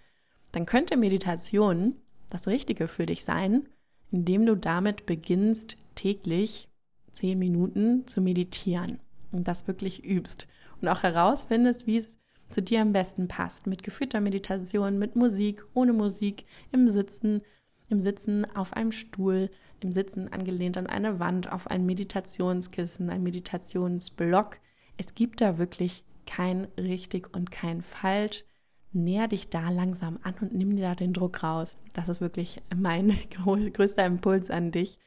Dann 0.50 0.66
könnte 0.66 0.96
Meditation 0.96 1.96
das 2.32 2.46
Richtige 2.46 2.88
für 2.88 3.06
dich 3.06 3.24
sein, 3.24 3.68
indem 4.10 4.46
du 4.46 4.56
damit 4.56 5.06
beginnst, 5.06 5.76
täglich 5.94 6.68
zehn 7.12 7.38
Minuten 7.38 8.06
zu 8.06 8.22
meditieren 8.22 9.00
und 9.32 9.48
das 9.48 9.66
wirklich 9.66 10.04
übst 10.04 10.46
und 10.80 10.88
auch 10.88 11.02
herausfindest, 11.02 11.86
wie 11.86 11.98
es 11.98 12.18
zu 12.48 12.62
dir 12.62 12.80
am 12.80 12.92
besten 12.92 13.28
passt. 13.28 13.66
Mit 13.66 13.82
geführter 13.82 14.20
Meditation, 14.20 14.98
mit 14.98 15.14
Musik, 15.14 15.64
ohne 15.74 15.92
Musik, 15.92 16.46
im 16.70 16.88
Sitzen, 16.88 17.42
im 17.88 18.00
Sitzen 18.00 18.46
auf 18.54 18.72
einem 18.72 18.92
Stuhl, 18.92 19.50
im 19.80 19.92
Sitzen 19.92 20.32
angelehnt 20.32 20.78
an 20.78 20.86
eine 20.86 21.18
Wand, 21.18 21.52
auf 21.52 21.66
ein 21.66 21.84
Meditationskissen, 21.84 23.10
ein 23.10 23.22
Meditationsblock. 23.22 24.58
Es 24.96 25.14
gibt 25.14 25.40
da 25.40 25.58
wirklich 25.58 26.04
kein 26.26 26.66
richtig 26.78 27.34
und 27.34 27.50
kein 27.50 27.82
falsch. 27.82 28.44
Näher 28.92 29.28
dich 29.28 29.49
da 29.49 29.70
langsam 29.70 30.18
an 30.22 30.34
und 30.40 30.54
nimm 30.54 30.76
dir 30.76 30.82
da 30.82 30.94
den 30.94 31.12
Druck 31.12 31.42
raus. 31.42 31.76
Das 31.92 32.08
ist 32.08 32.20
wirklich 32.20 32.61
mein 32.75 33.16
größter 33.72 34.04
Impuls 34.04 34.50
an 34.50 34.70
dich, 34.70 34.99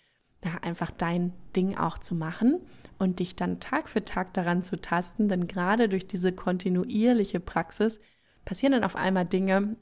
da 0.42 0.56
einfach 0.62 0.92
dein 0.92 1.34
Ding 1.56 1.76
auch 1.78 1.98
zu 1.98 2.16
machen 2.16 2.60
und 2.98 3.20
dich 3.20 3.36
dann 3.36 3.60
Tag 3.60 3.90
für 3.90 4.04
Tag 4.04 4.34
daran 4.34 4.64
zu 4.64 4.80
tasten, 4.80 5.28
denn 5.28 5.48
gerade 5.48 5.90
durch 5.90 6.08
diese 6.08 6.32
kontinuierliche 6.32 7.40
Praxis 7.40 8.00
passieren 8.44 8.74
dann 8.74 8.84
auf 8.84 8.96
einmal 8.96 9.26
Dinge, 9.26 9.76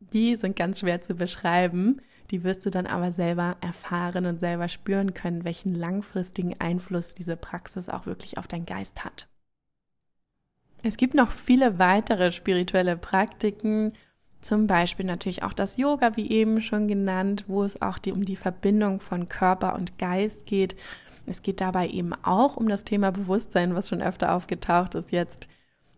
die 0.00 0.36
sind 0.36 0.56
ganz 0.56 0.80
schwer 0.80 1.00
zu 1.02 1.14
beschreiben, 1.14 2.00
die 2.30 2.44
wirst 2.44 2.64
du 2.64 2.70
dann 2.70 2.86
aber 2.86 3.10
selber 3.10 3.56
erfahren 3.60 4.26
und 4.26 4.38
selber 4.38 4.68
spüren 4.68 5.14
können, 5.14 5.44
welchen 5.44 5.74
langfristigen 5.74 6.60
Einfluss 6.60 7.14
diese 7.14 7.36
Praxis 7.36 7.88
auch 7.88 8.06
wirklich 8.06 8.38
auf 8.38 8.46
deinen 8.46 8.66
Geist 8.66 9.04
hat. 9.04 9.28
Es 10.82 10.96
gibt 10.96 11.14
noch 11.14 11.30
viele 11.30 11.78
weitere 11.78 12.32
spirituelle 12.32 12.96
Praktiken, 12.96 13.92
zum 14.40 14.68
Beispiel 14.68 15.04
natürlich 15.04 15.42
auch 15.42 15.52
das 15.52 15.76
Yoga, 15.76 16.16
wie 16.16 16.30
eben 16.30 16.62
schon 16.62 16.86
genannt, 16.86 17.44
wo 17.48 17.64
es 17.64 17.82
auch 17.82 17.98
die, 17.98 18.12
um 18.12 18.24
die 18.24 18.36
Verbindung 18.36 19.00
von 19.00 19.28
Körper 19.28 19.74
und 19.74 19.98
Geist 19.98 20.46
geht 20.46 20.76
es 21.28 21.42
geht 21.42 21.60
dabei 21.60 21.88
eben 21.88 22.14
auch 22.24 22.56
um 22.56 22.68
das 22.68 22.84
Thema 22.84 23.12
Bewusstsein, 23.12 23.74
was 23.74 23.88
schon 23.88 24.02
öfter 24.02 24.34
aufgetaucht 24.34 24.94
ist 24.94 25.12
jetzt, 25.12 25.46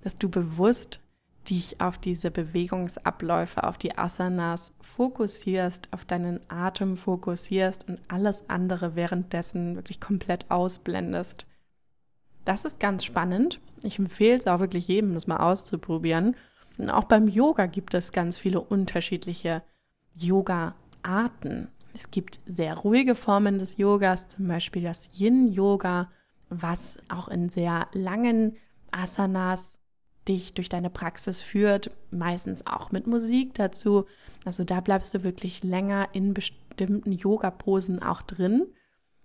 dass 0.03 0.17
du 0.17 0.29
bewusst 0.29 1.01
dich 1.49 1.81
auf 1.81 1.99
diese 1.99 2.31
Bewegungsabläufe, 2.31 3.65
auf 3.65 3.79
die 3.79 3.97
Asanas 3.97 4.75
fokussierst, 4.81 5.89
auf 5.93 6.05
deinen 6.05 6.41
Atem 6.49 6.97
fokussierst 6.97 7.89
und 7.89 8.01
alles 8.09 8.49
andere 8.51 8.95
währenddessen 8.95 9.77
wirklich 9.77 10.01
komplett 10.01 10.51
ausblendest. 10.51 11.47
Das 12.51 12.65
ist 12.65 12.81
ganz 12.81 13.05
spannend. 13.05 13.61
Ich 13.85 14.01
empfehle 14.01 14.37
es 14.37 14.49
auch 14.49 14.59
wirklich 14.59 14.89
jedem, 14.89 15.15
das 15.15 15.29
mal 15.29 15.37
auszuprobieren. 15.37 16.35
Und 16.79 16.91
auch 16.91 17.05
beim 17.05 17.29
Yoga 17.29 17.67
gibt 17.67 17.95
es 17.95 18.11
ganz 18.11 18.37
viele 18.39 18.61
unterschiedliche 18.61 19.63
Yoga-Arten. 20.17 21.69
Es 21.95 22.11
gibt 22.11 22.41
sehr 22.47 22.77
ruhige 22.77 23.15
Formen 23.15 23.61
des 23.61 23.77
Yogas, 23.77 24.27
zum 24.27 24.49
Beispiel 24.49 24.83
das 24.83 25.11
Yin-Yoga, 25.17 26.11
was 26.49 26.97
auch 27.09 27.29
in 27.29 27.51
sehr 27.51 27.87
langen 27.93 28.57
Asanas 28.91 29.79
dich 30.27 30.53
durch 30.53 30.69
deine 30.69 30.91
Praxis 30.91 31.43
führt, 31.43 31.93
meistens 32.11 32.67
auch 32.67 32.91
mit 32.91 33.07
Musik 33.07 33.55
dazu. 33.55 34.07
Also 34.45 34.65
da 34.65 34.81
bleibst 34.81 35.15
du 35.15 35.23
wirklich 35.23 35.63
länger 35.63 36.09
in 36.15 36.35
bestimmten 36.35 37.13
Yoga-Posen 37.13 38.03
auch 38.03 38.23
drin 38.23 38.67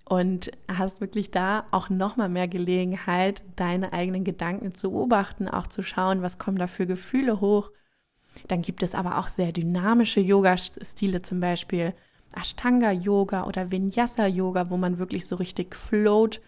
und 0.05 0.51
hast 0.71 1.01
wirklich 1.01 1.31
da 1.31 1.65
auch 1.71 1.89
nochmal 1.89 2.29
mehr 2.29 2.47
Gelegenheit, 2.47 3.43
deine 3.55 3.91
eigenen 3.91 4.23
Gedanken 4.23 4.75
zu 4.75 4.91
beobachten, 4.91 5.47
auch 5.47 5.67
zu 5.67 5.81
schauen, 5.81 6.21
was 6.21 6.37
kommen 6.37 6.57
da 6.57 6.67
für 6.67 6.85
Gefühle 6.85 7.41
hoch. 7.41 7.71
Dann 8.47 8.61
gibt 8.61 8.83
es 8.83 8.93
aber 8.93 9.17
auch 9.17 9.29
sehr 9.29 9.51
dynamische 9.51 10.19
Yoga-Stile, 10.19 11.21
zum 11.23 11.39
Beispiel 11.39 11.93
Ashtanga-Yoga 12.35 13.45
oder 13.45 13.71
Vinyasa-Yoga, 13.71 14.69
wo 14.69 14.77
man 14.77 14.99
wirklich 14.99 15.25
so 15.25 15.37
richtig 15.37 15.75
float 15.75 16.41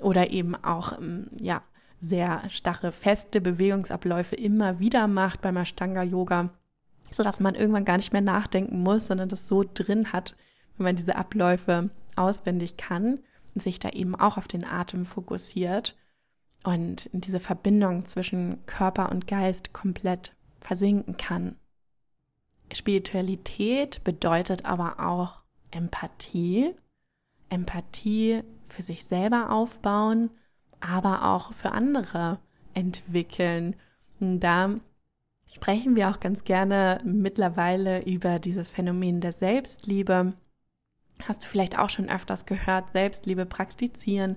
oder 0.00 0.30
eben 0.30 0.56
auch, 0.56 0.98
ähm, 0.98 1.28
ja, 1.38 1.62
sehr 2.00 2.42
starre, 2.50 2.92
feste 2.92 3.40
Bewegungsabläufe 3.40 4.34
immer 4.34 4.78
wieder 4.78 5.06
macht 5.06 5.40
beim 5.40 5.56
Ashtanga-Yoga, 5.56 6.50
sodass 7.10 7.40
man 7.40 7.54
irgendwann 7.54 7.84
gar 7.84 7.96
nicht 7.96 8.12
mehr 8.12 8.22
nachdenken 8.22 8.82
muss, 8.82 9.06
sondern 9.06 9.28
das 9.28 9.46
so 9.46 9.64
drin 9.72 10.12
hat, 10.12 10.34
wenn 10.76 10.84
man 10.84 10.96
diese 10.96 11.16
Abläufe 11.16 11.90
auswendig 12.16 12.76
kann 12.76 13.20
sich 13.54 13.78
da 13.78 13.90
eben 13.90 14.14
auch 14.14 14.36
auf 14.36 14.48
den 14.48 14.64
Atem 14.64 15.06
fokussiert 15.06 15.96
und 16.64 17.06
in 17.06 17.20
diese 17.20 17.40
Verbindung 17.40 18.04
zwischen 18.06 18.64
Körper 18.66 19.10
und 19.10 19.26
Geist 19.26 19.72
komplett 19.72 20.34
versinken 20.60 21.16
kann. 21.16 21.56
Spiritualität 22.72 24.02
bedeutet 24.02 24.64
aber 24.64 24.98
auch 24.98 25.42
Empathie. 25.70 26.74
Empathie 27.50 28.42
für 28.68 28.82
sich 28.82 29.04
selber 29.04 29.50
aufbauen, 29.50 30.30
aber 30.80 31.26
auch 31.26 31.52
für 31.52 31.72
andere 31.72 32.40
entwickeln. 32.72 33.76
Und 34.18 34.40
da 34.40 34.80
sprechen 35.52 35.94
wir 35.94 36.08
auch 36.08 36.18
ganz 36.18 36.44
gerne 36.44 37.00
mittlerweile 37.04 38.02
über 38.04 38.38
dieses 38.38 38.70
Phänomen 38.70 39.20
der 39.20 39.32
Selbstliebe. 39.32 40.32
Hast 41.22 41.44
du 41.44 41.48
vielleicht 41.48 41.78
auch 41.78 41.90
schon 41.90 42.08
öfters 42.08 42.46
gehört, 42.46 42.90
Selbstliebe 42.90 43.46
praktizieren 43.46 44.36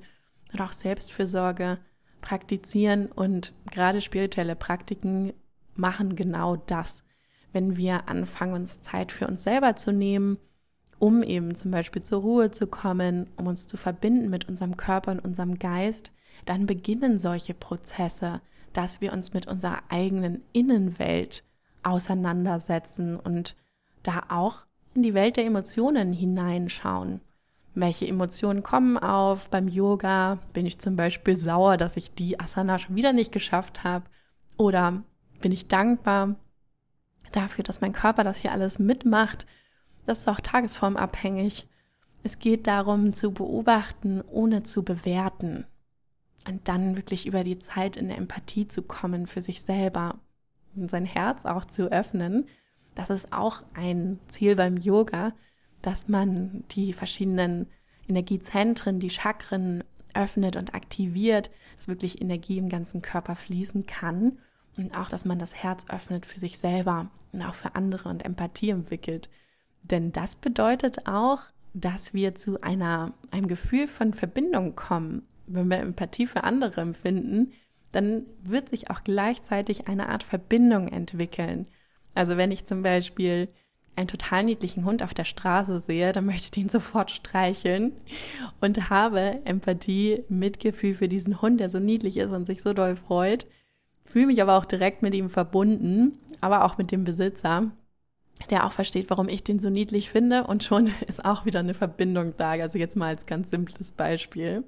oder 0.53 0.65
auch 0.65 0.73
Selbstfürsorge 0.73 1.79
praktizieren 2.21 3.07
und 3.11 3.53
gerade 3.71 4.01
spirituelle 4.01 4.55
Praktiken 4.55 5.33
machen 5.75 6.15
genau 6.15 6.55
das. 6.55 7.03
Wenn 7.53 7.77
wir 7.77 8.09
anfangen, 8.09 8.53
uns 8.53 8.81
Zeit 8.81 9.11
für 9.11 9.27
uns 9.27 9.43
selber 9.43 9.75
zu 9.75 9.91
nehmen, 9.91 10.37
um 10.99 11.23
eben 11.23 11.55
zum 11.55 11.71
Beispiel 11.71 12.01
zur 12.01 12.21
Ruhe 12.21 12.51
zu 12.51 12.67
kommen, 12.67 13.29
um 13.37 13.47
uns 13.47 13.67
zu 13.67 13.77
verbinden 13.77 14.29
mit 14.29 14.49
unserem 14.49 14.77
Körper 14.77 15.11
und 15.11 15.19
unserem 15.19 15.59
Geist, 15.59 16.11
dann 16.45 16.65
beginnen 16.65 17.19
solche 17.19 17.53
Prozesse, 17.53 18.41
dass 18.73 19.01
wir 19.01 19.13
uns 19.13 19.33
mit 19.33 19.47
unserer 19.47 19.83
eigenen 19.89 20.43
Innenwelt 20.53 21.43
auseinandersetzen 21.83 23.17
und 23.17 23.55
da 24.03 24.23
auch 24.29 24.66
in 24.97 25.03
die 25.03 25.13
Welt 25.13 25.37
der 25.37 25.45
Emotionen 25.45 26.11
hineinschauen. 26.11 27.21
Welche 27.75 28.07
Emotionen 28.07 28.63
kommen 28.63 28.97
auf? 28.97 29.47
Beim 29.49 29.67
Yoga 29.67 30.39
bin 30.53 30.65
ich 30.65 30.79
zum 30.79 30.95
Beispiel 30.95 31.37
sauer, 31.37 31.77
dass 31.77 31.95
ich 31.95 32.15
die 32.15 32.39
Asana 32.39 32.79
schon 32.79 32.95
wieder 32.95 33.13
nicht 33.13 33.31
geschafft 33.31 33.83
habe. 33.83 34.05
Oder 34.57 35.03
bin 35.39 35.51
ich 35.51 35.67
dankbar, 35.67 36.35
dafür, 37.31 37.63
dass 37.63 37.79
mein 37.79 37.93
Körper 37.93 38.23
das 38.23 38.39
hier 38.39 38.51
alles 38.51 38.79
mitmacht. 38.79 39.45
Das 40.07 40.19
ist 40.19 40.27
auch 40.27 40.41
tagesformabhängig. 40.41 41.67
Es 42.23 42.39
geht 42.39 42.65
darum 42.65 43.13
zu 43.13 43.31
beobachten, 43.31 44.23
ohne 44.27 44.63
zu 44.63 44.83
bewerten. 44.83 45.67
Und 46.47 46.67
dann 46.67 46.95
wirklich 46.95 47.27
über 47.27 47.43
die 47.43 47.59
Zeit 47.59 47.97
in 47.97 48.07
der 48.07 48.17
Empathie 48.17 48.67
zu 48.67 48.81
kommen 48.81 49.27
für 49.27 49.43
sich 49.43 49.61
selber. 49.61 50.15
sein 50.75 51.05
Herz 51.05 51.45
auch 51.45 51.65
zu 51.65 51.91
öffnen. 51.91 52.47
Das 52.97 53.11
ist 53.11 53.31
auch 53.31 53.61
ein 53.75 54.19
Ziel 54.27 54.55
beim 54.55 54.75
Yoga, 54.75 55.33
dass 55.83 56.07
man 56.07 56.63
die 56.71 56.93
verschiedenen 56.93 57.67
Energiezentren, 58.09 58.99
die 58.99 59.11
Chakren 59.11 59.83
öffnet 60.15 60.55
und 60.55 60.73
aktiviert, 60.73 61.51
dass 61.77 61.87
wirklich 61.87 62.19
Energie 62.21 62.57
im 62.57 62.69
ganzen 62.69 63.03
Körper 63.03 63.35
fließen 63.35 63.85
kann 63.85 64.39
und 64.77 64.97
auch, 64.97 65.09
dass 65.09 65.25
man 65.25 65.37
das 65.37 65.53
Herz 65.53 65.85
öffnet 65.89 66.25
für 66.25 66.39
sich 66.39 66.57
selber 66.57 67.11
und 67.33 67.43
auch 67.43 67.53
für 67.53 67.75
andere 67.75 68.09
und 68.09 68.25
Empathie 68.25 68.71
entwickelt. 68.71 69.29
Denn 69.83 70.11
das 70.11 70.35
bedeutet 70.35 71.07
auch, 71.07 71.41
dass 71.75 72.15
wir 72.15 72.33
zu 72.33 72.61
einer, 72.61 73.13
einem 73.29 73.47
Gefühl 73.47 73.87
von 73.87 74.15
Verbindung 74.15 74.75
kommen. 74.75 75.21
Wenn 75.45 75.69
wir 75.69 75.77
Empathie 75.77 76.25
für 76.25 76.43
andere 76.43 76.81
empfinden, 76.81 77.51
dann 77.91 78.23
wird 78.41 78.69
sich 78.69 78.89
auch 78.89 79.03
gleichzeitig 79.03 79.87
eine 79.87 80.09
Art 80.09 80.23
Verbindung 80.23 80.87
entwickeln. 80.87 81.67
Also 82.17 82.37
wenn 82.37 82.51
ich 82.51 82.65
zum 82.65 82.81
Beispiel 82.81 83.47
einen 83.95 84.07
total 84.07 84.43
niedlichen 84.43 84.85
Hund 84.85 85.01
auf 85.03 85.13
der 85.13 85.25
Straße 85.25 85.79
sehe, 85.79 86.13
dann 86.13 86.25
möchte 86.25 86.43
ich 86.43 86.51
den 86.51 86.69
sofort 86.69 87.11
streicheln 87.11 87.93
und 88.61 88.89
habe 88.89 89.39
Empathie, 89.45 90.23
Mitgefühl 90.29 90.95
für 90.95 91.07
diesen 91.07 91.41
Hund, 91.41 91.59
der 91.59 91.69
so 91.69 91.79
niedlich 91.79 92.17
ist 92.17 92.31
und 92.31 92.45
sich 92.45 92.61
so 92.61 92.73
doll 92.73 92.95
freut, 92.95 93.47
fühle 94.05 94.27
mich 94.27 94.41
aber 94.41 94.57
auch 94.57 94.65
direkt 94.65 95.01
mit 95.01 95.13
ihm 95.13 95.29
verbunden, 95.29 96.19
aber 96.41 96.63
auch 96.63 96.77
mit 96.77 96.91
dem 96.91 97.03
Besitzer, 97.03 97.71
der 98.49 98.65
auch 98.65 98.71
versteht, 98.71 99.09
warum 99.09 99.29
ich 99.29 99.43
den 99.43 99.59
so 99.59 99.69
niedlich 99.69 100.09
finde 100.09 100.45
und 100.45 100.63
schon 100.63 100.91
ist 101.07 101.25
auch 101.25 101.45
wieder 101.45 101.59
eine 101.59 101.73
Verbindung 101.73 102.33
da. 102.37 102.51
Also 102.51 102.77
jetzt 102.77 102.95
mal 102.95 103.07
als 103.07 103.25
ganz 103.25 103.49
simples 103.49 103.91
Beispiel. 103.91 104.63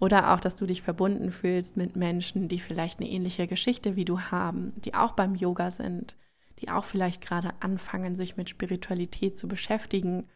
Oder 0.00 0.34
auch, 0.34 0.40
dass 0.40 0.56
du 0.56 0.66
dich 0.66 0.82
verbunden 0.82 1.30
fühlst 1.30 1.76
mit 1.76 1.94
Menschen, 1.94 2.48
die 2.48 2.58
vielleicht 2.58 2.98
eine 2.98 3.08
ähnliche 3.08 3.46
Geschichte 3.46 3.94
wie 3.94 4.04
du 4.04 4.20
haben, 4.20 4.72
die 4.84 4.92
auch 4.92 5.12
beim 5.12 5.36
Yoga 5.36 5.70
sind, 5.70 6.16
die 6.60 6.70
auch 6.70 6.84
vielleicht 6.84 7.20
gerade 7.20 7.52
anfangen, 7.60 8.16
sich 8.16 8.36
mit 8.36 8.48
Spiritualität 8.48 9.36
zu 9.36 9.48
beschäftigen, 9.48 10.28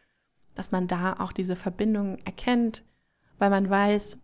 dass 0.55 0.71
man 0.71 0.87
da 0.87 1.13
auch 1.19 1.31
diese 1.31 1.55
Verbindung 1.55 2.17
erkennt, 2.25 2.83
weil 3.37 3.49
man 3.49 3.69
weiß, 3.69 4.17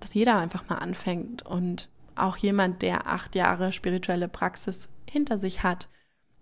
dass 0.00 0.14
jeder 0.14 0.38
einfach 0.38 0.68
mal 0.68 0.76
anfängt 0.76 1.44
und 1.44 1.88
auch 2.14 2.36
jemand, 2.36 2.82
der 2.82 3.06
acht 3.06 3.34
Jahre 3.34 3.72
spirituelle 3.72 4.28
Praxis 4.28 4.88
hinter 5.10 5.38
sich 5.38 5.62
hat, 5.62 5.88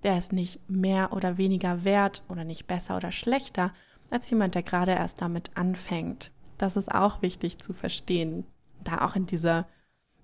der 0.03 0.19
ist 0.19 0.33
nicht 0.33 0.61
mehr 0.69 1.13
oder 1.13 1.39
weniger 1.39 1.85
wert 1.85 2.23
oder 2.29 2.45
nicht 2.45 2.67
besser 2.67 2.97
oder 2.97 3.11
schlechter 3.11 3.73
als 4.11 4.29
jemand, 4.31 4.55
der 4.55 4.63
gerade 4.63 4.93
erst 4.93 5.23
damit 5.23 5.57
anfängt. 5.57 6.31
Das 6.59 6.77
ist 6.77 6.93
auch 6.93 7.23
wichtig 7.23 7.59
zu 7.59 7.73
verstehen, 7.73 8.47
da 8.83 9.01
auch 9.05 9.17
in, 9.17 9.27
dieser, 9.27 9.67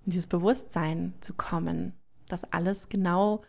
in 0.05 0.11
dieses 0.11 0.27
Bewusstsein 0.27 1.13
zu 1.19 1.33
kommen, 1.33 1.93
dass 2.27 2.43
alles 2.53 2.89
genau 2.89 3.41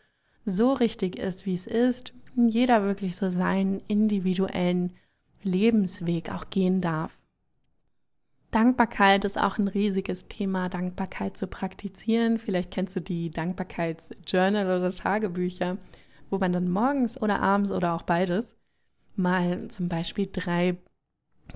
so 0.45 0.73
richtig 0.73 1.19
ist, 1.19 1.47
wie 1.47 1.55
es 1.55 1.67
ist, 1.67 2.13
jeder 2.37 2.83
wirklich 2.83 3.17
so 3.17 3.31
seinen 3.31 3.81
individuellen 3.89 4.93
Lebensweg 5.43 6.31
auch 6.31 6.51
gehen 6.51 6.81
darf. 6.81 7.19
Dankbarkeit 8.51 9.25
ist 9.25 9.39
auch 9.39 9.59
ein 9.59 9.69
riesiges 9.69 10.29
Thema, 10.29 10.69
Dankbarkeit 10.69 11.37
zu 11.37 11.47
praktizieren. 11.47 12.39
Vielleicht 12.39 12.71
kennst 12.71 12.95
du 12.95 13.01
die 13.01 13.31
Dankbarkeitsjournal 13.31 14.67
oder 14.67 14.93
Tagebücher, 14.93 15.79
wo 16.29 16.39
man 16.39 16.53
dann 16.53 16.71
morgens 16.71 17.21
oder 17.21 17.41
abends 17.41 17.73
oder 17.73 17.95
auch 17.95 18.03
beides 18.03 18.55
mal 19.17 19.69
zum 19.69 19.89
Beispiel 19.89 20.29
drei 20.31 20.77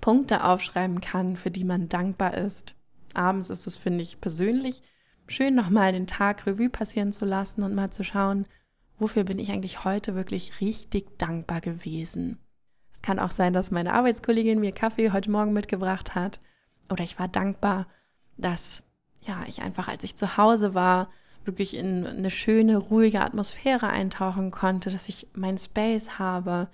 Punkte 0.00 0.44
aufschreiben 0.44 1.00
kann, 1.00 1.36
für 1.36 1.50
die 1.50 1.64
man 1.64 1.88
dankbar 1.88 2.34
ist. 2.34 2.74
Abends 3.14 3.50
ist 3.50 3.66
es, 3.66 3.76
finde 3.76 4.02
ich, 4.02 4.20
persönlich 4.20 4.82
schön, 5.26 5.54
nochmal 5.54 5.92
den 5.92 6.06
Tag 6.06 6.46
Revue 6.46 6.70
passieren 6.70 7.12
zu 7.12 7.24
lassen 7.24 7.62
und 7.62 7.74
mal 7.74 7.90
zu 7.90 8.04
schauen, 8.04 8.46
wofür 8.98 9.24
bin 9.24 9.38
ich 9.38 9.50
eigentlich 9.50 9.84
heute 9.84 10.14
wirklich 10.14 10.60
richtig 10.60 11.18
dankbar 11.18 11.60
gewesen. 11.60 12.38
Es 12.92 13.02
kann 13.02 13.18
auch 13.18 13.30
sein, 13.30 13.52
dass 13.52 13.70
meine 13.70 13.92
Arbeitskollegin 13.92 14.60
mir 14.60 14.72
Kaffee 14.72 15.12
heute 15.12 15.30
Morgen 15.30 15.52
mitgebracht 15.52 16.14
hat 16.14 16.40
oder 16.88 17.04
ich 17.04 17.18
war 17.18 17.28
dankbar, 17.28 17.86
dass 18.36 18.84
ja, 19.20 19.44
ich 19.46 19.62
einfach, 19.62 19.88
als 19.88 20.04
ich 20.04 20.16
zu 20.16 20.36
Hause 20.36 20.74
war, 20.74 21.10
wirklich 21.44 21.76
in 21.76 22.06
eine 22.06 22.30
schöne, 22.30 22.76
ruhige 22.76 23.20
Atmosphäre 23.20 23.88
eintauchen 23.88 24.50
konnte, 24.50 24.90
dass 24.90 25.08
ich 25.08 25.28
mein 25.34 25.58
Space 25.58 26.18
habe, 26.18 26.68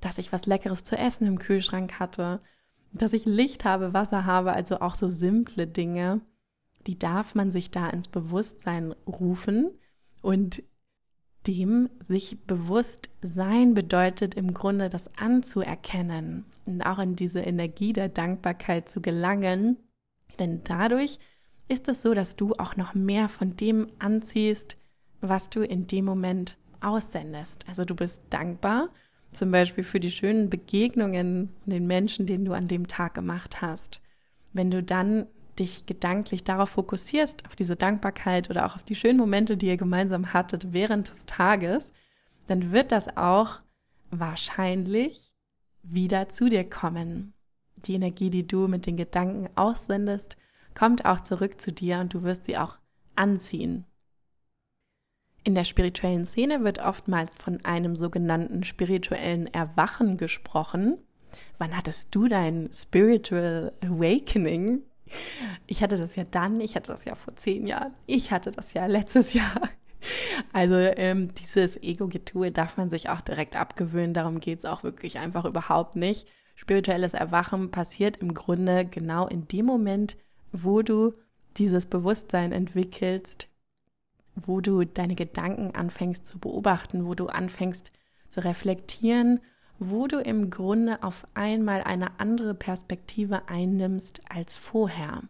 dass 0.00 0.18
ich 0.18 0.32
was 0.32 0.46
Leckeres 0.46 0.84
zu 0.84 0.96
essen 0.96 1.26
im 1.26 1.38
Kühlschrank 1.38 1.98
hatte, 1.98 2.40
dass 2.92 3.12
ich 3.12 3.24
Licht 3.24 3.64
habe, 3.64 3.94
Wasser 3.94 4.26
habe, 4.26 4.52
also 4.52 4.80
auch 4.80 4.94
so 4.94 5.08
simple 5.08 5.66
Dinge, 5.66 6.20
die 6.86 6.98
darf 6.98 7.34
man 7.34 7.50
sich 7.50 7.70
da 7.70 7.88
ins 7.88 8.08
Bewusstsein 8.08 8.94
rufen 9.06 9.70
und 10.22 10.62
dem 11.48 11.88
sich 11.98 12.38
bewusst 12.46 13.08
sein 13.22 13.72
bedeutet 13.72 14.34
im 14.34 14.52
Grunde 14.52 14.90
das 14.90 15.10
anzuerkennen 15.16 16.44
und 16.66 16.82
auch 16.82 16.98
in 16.98 17.16
diese 17.16 17.40
Energie 17.40 17.94
der 17.94 18.10
Dankbarkeit 18.10 18.88
zu 18.90 19.00
gelangen. 19.00 19.78
Denn 20.38 20.60
dadurch 20.62 21.18
ist 21.66 21.88
es 21.88 22.02
so, 22.02 22.12
dass 22.12 22.36
du 22.36 22.52
auch 22.58 22.76
noch 22.76 22.94
mehr 22.94 23.30
von 23.30 23.56
dem 23.56 23.88
anziehst, 23.98 24.76
was 25.22 25.48
du 25.48 25.62
in 25.62 25.86
dem 25.86 26.04
Moment 26.04 26.58
aussendest. 26.80 27.66
Also 27.66 27.86
du 27.86 27.94
bist 27.94 28.22
dankbar, 28.28 28.90
zum 29.32 29.50
Beispiel 29.50 29.84
für 29.84 30.00
die 30.00 30.10
schönen 30.10 30.50
Begegnungen 30.50 31.48
den 31.64 31.86
Menschen, 31.86 32.26
denen 32.26 32.44
du 32.44 32.52
an 32.52 32.68
dem 32.68 32.88
Tag 32.88 33.14
gemacht 33.14 33.62
hast. 33.62 34.02
Wenn 34.52 34.70
du 34.70 34.82
dann 34.82 35.26
dich 35.58 35.86
gedanklich 35.86 36.44
darauf 36.44 36.70
fokussierst, 36.70 37.46
auf 37.46 37.56
diese 37.56 37.76
Dankbarkeit 37.76 38.50
oder 38.50 38.66
auch 38.66 38.76
auf 38.76 38.82
die 38.82 38.94
schönen 38.94 39.18
Momente, 39.18 39.56
die 39.56 39.66
ihr 39.66 39.76
gemeinsam 39.76 40.32
hattet 40.32 40.72
während 40.72 41.10
des 41.10 41.26
Tages, 41.26 41.92
dann 42.46 42.72
wird 42.72 42.92
das 42.92 43.16
auch 43.16 43.60
wahrscheinlich 44.10 45.34
wieder 45.82 46.28
zu 46.28 46.48
dir 46.48 46.68
kommen. 46.68 47.34
Die 47.76 47.94
Energie, 47.94 48.30
die 48.30 48.46
du 48.46 48.68
mit 48.68 48.86
den 48.86 48.96
Gedanken 48.96 49.48
aussendest, 49.56 50.36
kommt 50.74 51.04
auch 51.04 51.20
zurück 51.20 51.60
zu 51.60 51.72
dir 51.72 51.98
und 51.98 52.14
du 52.14 52.22
wirst 52.22 52.44
sie 52.44 52.56
auch 52.56 52.78
anziehen. 53.14 53.84
In 55.44 55.54
der 55.54 55.64
spirituellen 55.64 56.26
Szene 56.26 56.64
wird 56.64 56.78
oftmals 56.78 57.36
von 57.36 57.64
einem 57.64 57.96
sogenannten 57.96 58.64
spirituellen 58.64 59.46
Erwachen 59.46 60.16
gesprochen. 60.16 60.98
Wann 61.58 61.76
hattest 61.76 62.14
du 62.14 62.28
dein 62.28 62.70
Spiritual 62.72 63.72
Awakening? 63.82 64.82
Ich 65.66 65.82
hatte 65.82 65.96
das 65.96 66.16
ja 66.16 66.24
dann, 66.24 66.60
ich 66.60 66.76
hatte 66.76 66.92
das 66.92 67.04
ja 67.04 67.14
vor 67.14 67.36
zehn 67.36 67.66
Jahren, 67.66 67.94
ich 68.06 68.30
hatte 68.30 68.50
das 68.52 68.74
ja 68.74 68.86
letztes 68.86 69.32
Jahr. 69.32 69.68
Also 70.52 70.74
ähm, 70.74 71.34
dieses 71.34 71.82
Ego-Getue 71.82 72.52
darf 72.52 72.76
man 72.76 72.88
sich 72.88 73.08
auch 73.08 73.20
direkt 73.20 73.56
abgewöhnen, 73.56 74.14
darum 74.14 74.40
geht 74.40 74.58
es 74.58 74.64
auch 74.64 74.82
wirklich 74.82 75.18
einfach 75.18 75.44
überhaupt 75.44 75.96
nicht. 75.96 76.28
Spirituelles 76.54 77.14
Erwachen 77.14 77.70
passiert 77.70 78.18
im 78.18 78.34
Grunde 78.34 78.84
genau 78.86 79.26
in 79.26 79.46
dem 79.48 79.66
Moment, 79.66 80.16
wo 80.52 80.82
du 80.82 81.14
dieses 81.56 81.86
Bewusstsein 81.86 82.52
entwickelst, 82.52 83.48
wo 84.34 84.60
du 84.60 84.84
deine 84.84 85.14
Gedanken 85.14 85.74
anfängst 85.74 86.26
zu 86.26 86.38
beobachten, 86.38 87.06
wo 87.06 87.14
du 87.14 87.26
anfängst 87.26 87.90
zu 88.28 88.44
reflektieren 88.44 89.40
wo 89.78 90.06
du 90.06 90.20
im 90.20 90.50
Grunde 90.50 91.02
auf 91.02 91.26
einmal 91.34 91.82
eine 91.82 92.18
andere 92.18 92.54
Perspektive 92.54 93.48
einnimmst 93.48 94.22
als 94.28 94.58
vorher. 94.58 95.22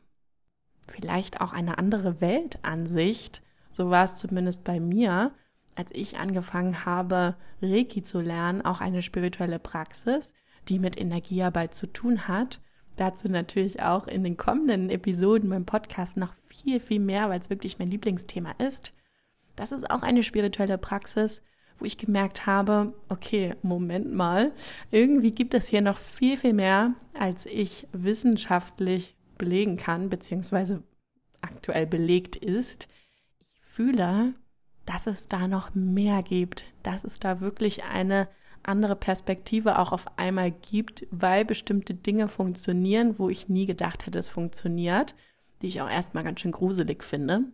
Vielleicht 0.87 1.41
auch 1.41 1.53
eine 1.53 1.79
andere 1.79 2.21
Weltansicht, 2.21 3.43
so 3.73 3.91
war 3.91 4.05
es 4.05 4.17
zumindest 4.17 4.65
bei 4.65 4.81
mir, 4.81 5.33
als 5.75 5.93
ich 5.93 6.17
angefangen 6.17 6.85
habe, 6.85 7.37
Reiki 7.63 8.03
zu 8.03 8.21
lernen, 8.21 8.63
auch 8.63 8.81
eine 8.81 9.03
spirituelle 9.03 9.59
Praxis, 9.59 10.35
die 10.69 10.79
mit 10.79 10.99
Energiearbeit 10.99 11.75
zu 11.75 11.87
tun 11.87 12.27
hat. 12.27 12.61
Dazu 12.97 13.29
natürlich 13.29 13.83
auch 13.83 14.09
in 14.09 14.25
den 14.25 14.37
kommenden 14.37 14.91
Episoden 14.91 15.51
beim 15.51 15.65
Podcast 15.65 16.17
noch 16.17 16.35
viel, 16.49 16.81
viel 16.81 16.99
mehr, 16.99 17.29
weil 17.29 17.39
es 17.39 17.51
wirklich 17.51 17.79
mein 17.79 17.91
Lieblingsthema 17.91 18.53
ist. 18.59 18.93
Das 19.55 19.71
ist 19.71 19.89
auch 19.91 20.03
eine 20.03 20.23
spirituelle 20.23 20.79
Praxis, 20.79 21.43
wo 21.79 21.85
ich 21.85 21.99
gemerkt 21.99 22.47
habe, 22.47 22.95
okay, 23.09 23.55
Moment 23.63 24.13
mal, 24.13 24.53
irgendwie 24.91 25.33
gibt 25.33 25.55
es 25.55 25.69
hier 25.69 25.81
noch 25.81 25.99
viel, 25.99 26.37
viel 26.37 26.53
mehr, 26.53 26.95
als 27.15 27.47
ich 27.47 27.87
wissenschaftlich 27.93 29.17
belegen 29.37 29.77
kann, 29.77 30.11
beziehungsweise 30.11 30.83
aktuell 31.41 31.87
belegt 31.87 32.37
ist. 32.37 32.89
Ich 33.41 33.61
fühle, 33.61 34.35
dass 34.87 35.07
es 35.07 35.29
da 35.29 35.47
noch 35.47 35.75
mehr 35.75 36.23
gibt, 36.23 36.67
dass 36.83 37.05
es 37.05 37.21
da 37.21 37.41
wirklich 37.41 37.85
eine 37.85 38.29
andere 38.63 38.97
Perspektive 38.97 39.79
auch 39.79 39.93
auf 39.93 40.19
einmal 40.19 40.51
gibt, 40.51 41.07
weil 41.11 41.45
bestimmte 41.45 41.95
Dinge 41.95 42.29
funktionieren, 42.29 43.19
wo 43.19 43.29
ich 43.29 43.49
nie 43.49 43.67
gedacht 43.67 44.07
hätte, 44.07 44.19
es 44.19 44.29
funktioniert, 44.29 45.15
die 45.63 45.69
ich 45.69 45.81
auch 45.81 45.89
erstmal 45.89 46.25
ganz 46.25 46.41
schön 46.41 46.53
gruselig 46.53 47.03
finde. 47.05 47.45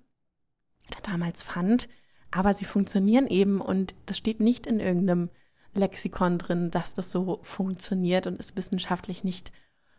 Oder 0.88 1.00
damals 1.02 1.42
fand, 1.42 1.88
aber 2.34 2.52
sie 2.52 2.64
funktionieren 2.64 3.28
eben 3.28 3.60
und 3.60 3.94
das 4.06 4.18
steht 4.18 4.40
nicht 4.40 4.66
in 4.66 4.80
irgendeinem 4.80 5.30
Lexikon 5.72 6.38
drin, 6.38 6.70
dass 6.70 6.94
das 6.94 7.12
so 7.12 7.38
funktioniert 7.42 8.26
und 8.26 8.38
ist 8.40 8.56
wissenschaftlich 8.56 9.22
nicht 9.22 9.52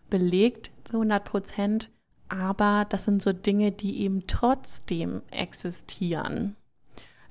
belegt 0.09 0.69
zu 0.83 0.97
100 0.97 1.23
Prozent. 1.23 1.89
Aber 2.27 2.85
das 2.89 3.05
sind 3.05 3.21
so 3.21 3.31
Dinge, 3.31 3.71
die 3.71 4.01
eben 4.01 4.27
trotzdem 4.27 5.21
existieren. 5.31 6.57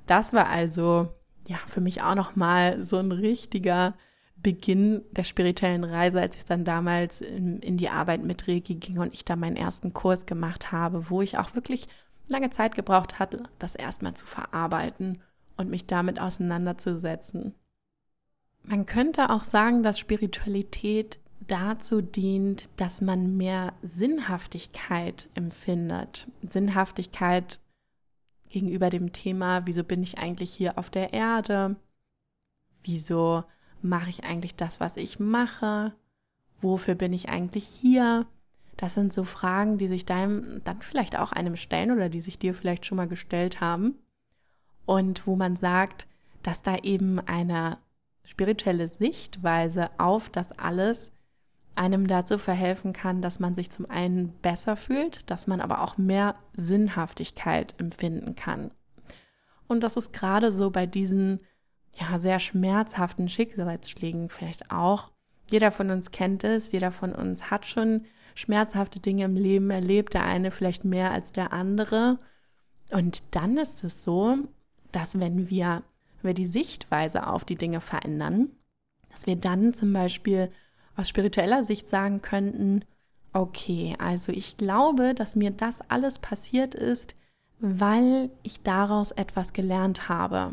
Das 0.06 0.32
war 0.32 0.48
also 0.48 1.08
ja 1.46 1.58
für 1.66 1.82
mich 1.82 2.00
auch 2.00 2.14
noch 2.14 2.34
mal 2.34 2.82
so 2.82 2.96
ein 2.96 3.12
richtiger 3.12 3.94
Beginn 4.36 5.02
der 5.12 5.24
spirituellen 5.24 5.84
Reise, 5.84 6.20
als 6.20 6.36
ich 6.36 6.44
dann 6.46 6.64
damals 6.64 7.20
in, 7.20 7.58
in, 7.58 7.76
die 7.76 7.88
Arbeit 7.90 8.22
mit 8.22 8.48
Reiki 8.48 8.76
ging 8.76 8.98
und 8.98 9.12
ich 9.12 9.24
da 9.24 9.36
meinen 9.36 9.56
ersten 9.56 9.92
Kurs 9.92 10.24
gemacht 10.26 10.72
habe, 10.72 11.10
wo 11.10 11.20
ich 11.22 11.38
auch 11.38 11.54
wirklich 11.54 11.88
lange 12.28 12.50
Zeit 12.50 12.74
gebraucht 12.74 13.18
hatte, 13.18 13.44
das 13.58 13.74
erstmal 13.74 14.14
zu 14.14 14.26
verarbeiten 14.26 15.20
und 15.56 15.70
mich 15.70 15.86
damit 15.86 16.20
auseinanderzusetzen. 16.20 17.54
Man 18.62 18.86
könnte 18.86 19.30
auch 19.30 19.44
sagen, 19.44 19.82
dass 19.82 19.98
Spiritualität 19.98 21.20
dazu 21.46 22.00
dient, 22.00 22.70
dass 22.76 23.00
man 23.00 23.32
mehr 23.36 23.74
Sinnhaftigkeit 23.82 25.28
empfindet. 25.34 26.30
Sinnhaftigkeit 26.42 27.60
gegenüber 28.48 28.88
dem 28.88 29.12
Thema, 29.12 29.66
wieso 29.66 29.84
bin 29.84 30.02
ich 30.02 30.18
eigentlich 30.18 30.52
hier 30.54 30.78
auf 30.78 30.88
der 30.88 31.12
Erde? 31.12 31.76
Wieso 32.82 33.44
mache 33.82 34.10
ich 34.10 34.24
eigentlich 34.24 34.54
das, 34.54 34.80
was 34.80 34.96
ich 34.96 35.20
mache? 35.20 35.94
Wofür 36.60 36.94
bin 36.94 37.12
ich 37.12 37.28
eigentlich 37.28 37.66
hier? 37.66 38.26
Das 38.84 38.92
sind 38.92 39.14
so 39.14 39.24
Fragen, 39.24 39.78
die 39.78 39.88
sich 39.88 40.04
deinem 40.04 40.60
dann 40.64 40.82
vielleicht 40.82 41.18
auch 41.18 41.32
einem 41.32 41.56
stellen 41.56 41.90
oder 41.90 42.10
die 42.10 42.20
sich 42.20 42.38
dir 42.38 42.54
vielleicht 42.54 42.84
schon 42.84 42.96
mal 42.96 43.08
gestellt 43.08 43.62
haben. 43.62 43.94
Und 44.84 45.26
wo 45.26 45.36
man 45.36 45.56
sagt, 45.56 46.06
dass 46.42 46.60
da 46.60 46.76
eben 46.76 47.18
eine 47.18 47.78
spirituelle 48.24 48.88
Sichtweise 48.88 49.88
auf 49.96 50.28
das 50.28 50.52
alles 50.58 51.12
einem 51.74 52.08
dazu 52.08 52.36
verhelfen 52.36 52.92
kann, 52.92 53.22
dass 53.22 53.40
man 53.40 53.54
sich 53.54 53.70
zum 53.70 53.88
einen 53.90 54.34
besser 54.42 54.76
fühlt, 54.76 55.30
dass 55.30 55.46
man 55.46 55.62
aber 55.62 55.80
auch 55.80 55.96
mehr 55.96 56.34
Sinnhaftigkeit 56.52 57.74
empfinden 57.78 58.34
kann. 58.34 58.70
Und 59.66 59.82
das 59.82 59.96
ist 59.96 60.12
gerade 60.12 60.52
so 60.52 60.70
bei 60.70 60.84
diesen 60.84 61.40
ja 61.94 62.18
sehr 62.18 62.38
schmerzhaften 62.38 63.30
Schicksalsschlägen 63.30 64.28
vielleicht 64.28 64.70
auch. 64.70 65.10
Jeder 65.50 65.72
von 65.72 65.90
uns 65.90 66.10
kennt 66.10 66.44
es, 66.44 66.70
jeder 66.70 66.92
von 66.92 67.14
uns 67.14 67.50
hat 67.50 67.64
schon 67.64 68.04
schmerzhafte 68.34 69.00
Dinge 69.00 69.24
im 69.24 69.36
Leben 69.36 69.70
erlebt, 69.70 70.14
der 70.14 70.24
eine 70.24 70.50
vielleicht 70.50 70.84
mehr 70.84 71.12
als 71.12 71.32
der 71.32 71.52
andere. 71.52 72.18
Und 72.90 73.22
dann 73.30 73.56
ist 73.56 73.84
es 73.84 74.04
so, 74.04 74.38
dass 74.92 75.18
wenn 75.20 75.50
wir, 75.50 75.82
wenn 76.20 76.30
wir 76.30 76.34
die 76.34 76.46
Sichtweise 76.46 77.26
auf 77.26 77.44
die 77.44 77.56
Dinge 77.56 77.80
verändern, 77.80 78.50
dass 79.10 79.26
wir 79.26 79.36
dann 79.36 79.72
zum 79.74 79.92
Beispiel 79.92 80.50
aus 80.96 81.08
spiritueller 81.08 81.64
Sicht 81.64 81.88
sagen 81.88 82.22
könnten, 82.22 82.84
okay, 83.32 83.96
also 83.98 84.32
ich 84.32 84.56
glaube, 84.56 85.14
dass 85.14 85.36
mir 85.36 85.50
das 85.50 85.80
alles 85.90 86.18
passiert 86.18 86.74
ist, 86.74 87.14
weil 87.58 88.30
ich 88.42 88.62
daraus 88.62 89.10
etwas 89.12 89.52
gelernt 89.52 90.08
habe. 90.08 90.52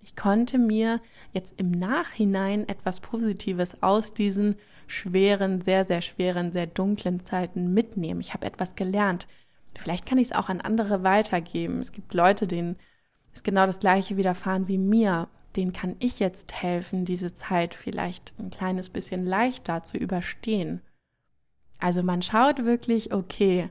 Ich 0.00 0.16
konnte 0.16 0.58
mir 0.58 1.00
jetzt 1.32 1.58
im 1.58 1.70
Nachhinein 1.70 2.68
etwas 2.68 3.00
Positives 3.00 3.82
aus 3.82 4.14
diesen 4.14 4.56
schweren, 4.86 5.60
sehr, 5.60 5.84
sehr 5.84 6.00
schweren, 6.00 6.52
sehr 6.52 6.66
dunklen 6.66 7.24
Zeiten 7.24 7.74
mitnehmen. 7.74 8.20
Ich 8.20 8.32
habe 8.32 8.46
etwas 8.46 8.74
gelernt. 8.74 9.26
Vielleicht 9.76 10.06
kann 10.06 10.18
ich 10.18 10.28
es 10.28 10.36
auch 10.36 10.48
an 10.48 10.60
andere 10.60 11.02
weitergeben. 11.02 11.80
Es 11.80 11.92
gibt 11.92 12.14
Leute, 12.14 12.46
denen 12.46 12.76
ist 13.34 13.44
genau 13.44 13.66
das 13.66 13.80
gleiche 13.80 14.16
widerfahren 14.16 14.66
wie 14.66 14.78
mir 14.78 15.28
denen 15.58 15.72
kann 15.72 15.96
ich 15.98 16.20
jetzt 16.20 16.62
helfen, 16.62 17.04
diese 17.04 17.34
Zeit 17.34 17.74
vielleicht 17.74 18.32
ein 18.38 18.50
kleines 18.50 18.90
bisschen 18.90 19.24
leichter 19.24 19.82
zu 19.82 19.96
überstehen. 19.96 20.80
Also 21.78 22.02
man 22.02 22.22
schaut 22.22 22.64
wirklich, 22.64 23.12
okay, 23.12 23.70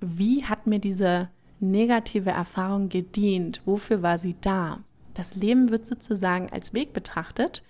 wie 0.00 0.44
hat 0.44 0.66
mir 0.66 0.80
diese 0.80 1.30
negative 1.60 2.30
Erfahrung 2.30 2.88
gedient? 2.88 3.62
Wofür 3.64 4.02
war 4.02 4.18
sie 4.18 4.36
da? 4.40 4.82
Das 5.18 5.34
Leben 5.34 5.70
wird 5.70 5.84
sozusagen 5.84 6.48
als 6.52 6.74
Weg 6.74 6.92
betrachtet, 6.92 7.64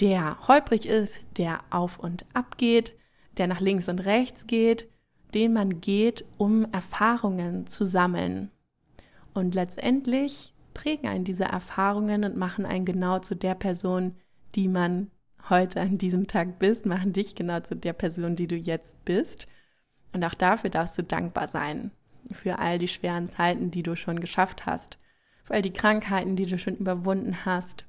der 0.00 0.46
holprig 0.46 0.86
ist, 0.86 1.18
der 1.36 1.64
auf 1.70 1.98
und 1.98 2.24
ab 2.32 2.58
geht, 2.58 2.94
der 3.38 3.48
nach 3.48 3.58
links 3.58 3.88
und 3.88 3.98
rechts 3.98 4.46
geht, 4.46 4.88
den 5.34 5.52
man 5.52 5.80
geht, 5.80 6.24
um 6.38 6.64
Erfahrungen 6.70 7.66
zu 7.66 7.84
sammeln. 7.84 8.52
Und 9.34 9.56
letztendlich 9.56 10.54
prägen 10.72 11.08
einen 11.08 11.24
diese 11.24 11.42
Erfahrungen 11.42 12.22
und 12.22 12.36
machen 12.36 12.64
einen 12.64 12.84
genau 12.84 13.18
zu 13.18 13.34
der 13.34 13.56
Person, 13.56 14.14
die 14.54 14.68
man 14.68 15.10
heute 15.48 15.80
an 15.80 15.98
diesem 15.98 16.28
Tag 16.28 16.60
bist, 16.60 16.86
machen 16.86 17.12
dich 17.12 17.34
genau 17.34 17.58
zu 17.58 17.74
der 17.74 17.94
Person, 17.94 18.36
die 18.36 18.46
du 18.46 18.54
jetzt 18.54 19.04
bist. 19.04 19.48
Und 20.12 20.22
auch 20.22 20.34
dafür 20.34 20.70
darfst 20.70 20.96
du 20.96 21.02
dankbar 21.02 21.48
sein. 21.48 21.90
Für 22.30 22.60
all 22.60 22.78
die 22.78 22.86
schweren 22.86 23.26
Zeiten, 23.26 23.72
die 23.72 23.82
du 23.82 23.96
schon 23.96 24.20
geschafft 24.20 24.66
hast. 24.66 25.00
Für 25.50 25.56
all 25.56 25.62
die 25.62 25.72
Krankheiten, 25.72 26.36
die 26.36 26.46
du 26.46 26.60
schon 26.60 26.76
überwunden 26.76 27.44
hast. 27.44 27.84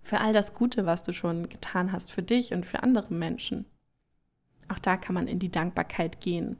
Für 0.00 0.18
all 0.18 0.32
das 0.32 0.54
Gute, 0.54 0.86
was 0.86 1.02
du 1.02 1.12
schon 1.12 1.46
getan 1.46 1.92
hast 1.92 2.10
für 2.10 2.22
dich 2.22 2.54
und 2.54 2.64
für 2.64 2.82
andere 2.82 3.12
Menschen. 3.12 3.66
Auch 4.68 4.78
da 4.78 4.96
kann 4.96 5.14
man 5.14 5.26
in 5.28 5.38
die 5.38 5.50
Dankbarkeit 5.50 6.22
gehen. 6.22 6.56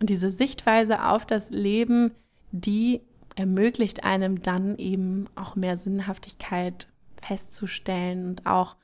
Und 0.00 0.08
diese 0.08 0.30
Sichtweise 0.30 1.04
auf 1.04 1.26
das 1.26 1.50
Leben, 1.50 2.12
die 2.52 3.02
ermöglicht 3.36 4.02
einem 4.02 4.40
dann 4.40 4.78
eben 4.78 5.26
auch 5.34 5.56
mehr 5.56 5.76
Sinnhaftigkeit 5.76 6.88
festzustellen 7.20 8.30
und 8.30 8.46
auch 8.46 8.76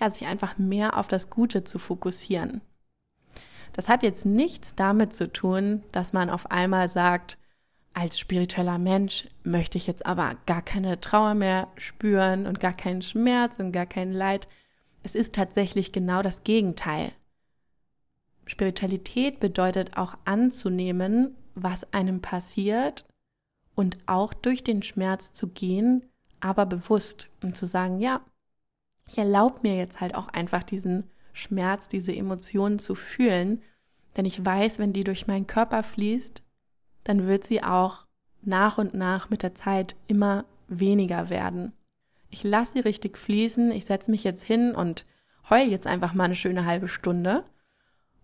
ja, 0.00 0.08
sich 0.08 0.26
einfach 0.26 0.56
mehr 0.56 0.96
auf 0.96 1.08
das 1.08 1.28
Gute 1.28 1.62
zu 1.62 1.78
fokussieren. 1.78 2.62
Das 3.74 3.90
hat 3.90 4.02
jetzt 4.02 4.24
nichts 4.24 4.74
damit 4.74 5.12
zu 5.12 5.30
tun, 5.30 5.82
dass 5.92 6.14
man 6.14 6.30
auf 6.30 6.50
einmal 6.50 6.88
sagt, 6.88 7.36
als 7.92 8.18
spiritueller 8.18 8.78
Mensch 8.78 9.28
möchte 9.42 9.76
ich 9.76 9.86
jetzt 9.86 10.06
aber 10.06 10.36
gar 10.46 10.62
keine 10.62 11.00
Trauer 11.00 11.34
mehr 11.34 11.68
spüren 11.76 12.46
und 12.46 12.60
gar 12.60 12.72
keinen 12.72 13.02
Schmerz 13.02 13.58
und 13.58 13.72
gar 13.72 13.86
kein 13.86 14.12
Leid. 14.12 14.48
Es 15.02 15.14
ist 15.14 15.34
tatsächlich 15.34 15.92
genau 15.92 16.22
das 16.22 16.44
Gegenteil. 16.44 17.12
Spiritualität 18.46 19.40
bedeutet 19.40 19.96
auch 19.96 20.14
anzunehmen, 20.24 21.36
was 21.54 21.92
einem 21.92 22.20
passiert 22.20 23.04
und 23.74 23.98
auch 24.06 24.34
durch 24.34 24.64
den 24.64 24.82
Schmerz 24.82 25.32
zu 25.32 25.48
gehen, 25.48 26.04
aber 26.40 26.66
bewusst 26.66 27.28
und 27.42 27.56
zu 27.56 27.66
sagen, 27.66 28.00
ja, 28.00 28.20
ich 29.08 29.18
erlaube 29.18 29.60
mir 29.62 29.76
jetzt 29.76 30.00
halt 30.00 30.14
auch 30.14 30.28
einfach 30.28 30.62
diesen 30.62 31.10
Schmerz, 31.32 31.88
diese 31.88 32.14
Emotionen 32.14 32.78
zu 32.78 32.94
fühlen, 32.94 33.62
denn 34.16 34.24
ich 34.24 34.44
weiß, 34.44 34.78
wenn 34.78 34.92
die 34.92 35.04
durch 35.04 35.26
meinen 35.26 35.46
Körper 35.46 35.82
fließt, 35.82 36.42
dann 37.04 37.26
wird 37.26 37.44
sie 37.44 37.62
auch 37.62 38.06
nach 38.42 38.78
und 38.78 38.94
nach 38.94 39.30
mit 39.30 39.42
der 39.42 39.54
Zeit 39.54 39.96
immer 40.06 40.44
weniger 40.68 41.30
werden. 41.30 41.72
Ich 42.30 42.44
lasse 42.44 42.74
sie 42.74 42.80
richtig 42.80 43.18
fließen, 43.18 43.72
ich 43.72 43.84
setze 43.84 44.10
mich 44.10 44.24
jetzt 44.24 44.42
hin 44.42 44.74
und 44.74 45.04
heul 45.48 45.68
jetzt 45.68 45.86
einfach 45.86 46.14
mal 46.14 46.24
eine 46.24 46.36
schöne 46.36 46.64
halbe 46.64 46.88
Stunde 46.88 47.44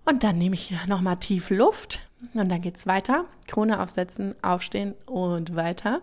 und 0.06 0.22
dann 0.22 0.38
nehme 0.38 0.54
ich 0.54 0.72
nochmal 0.86 1.16
tief 1.16 1.50
Luft 1.50 2.00
und 2.32 2.48
dann 2.48 2.60
geht's 2.60 2.86
weiter. 2.86 3.24
Krone 3.48 3.80
aufsetzen, 3.80 4.36
aufstehen 4.40 4.94
und 5.04 5.56
weiter. 5.56 6.00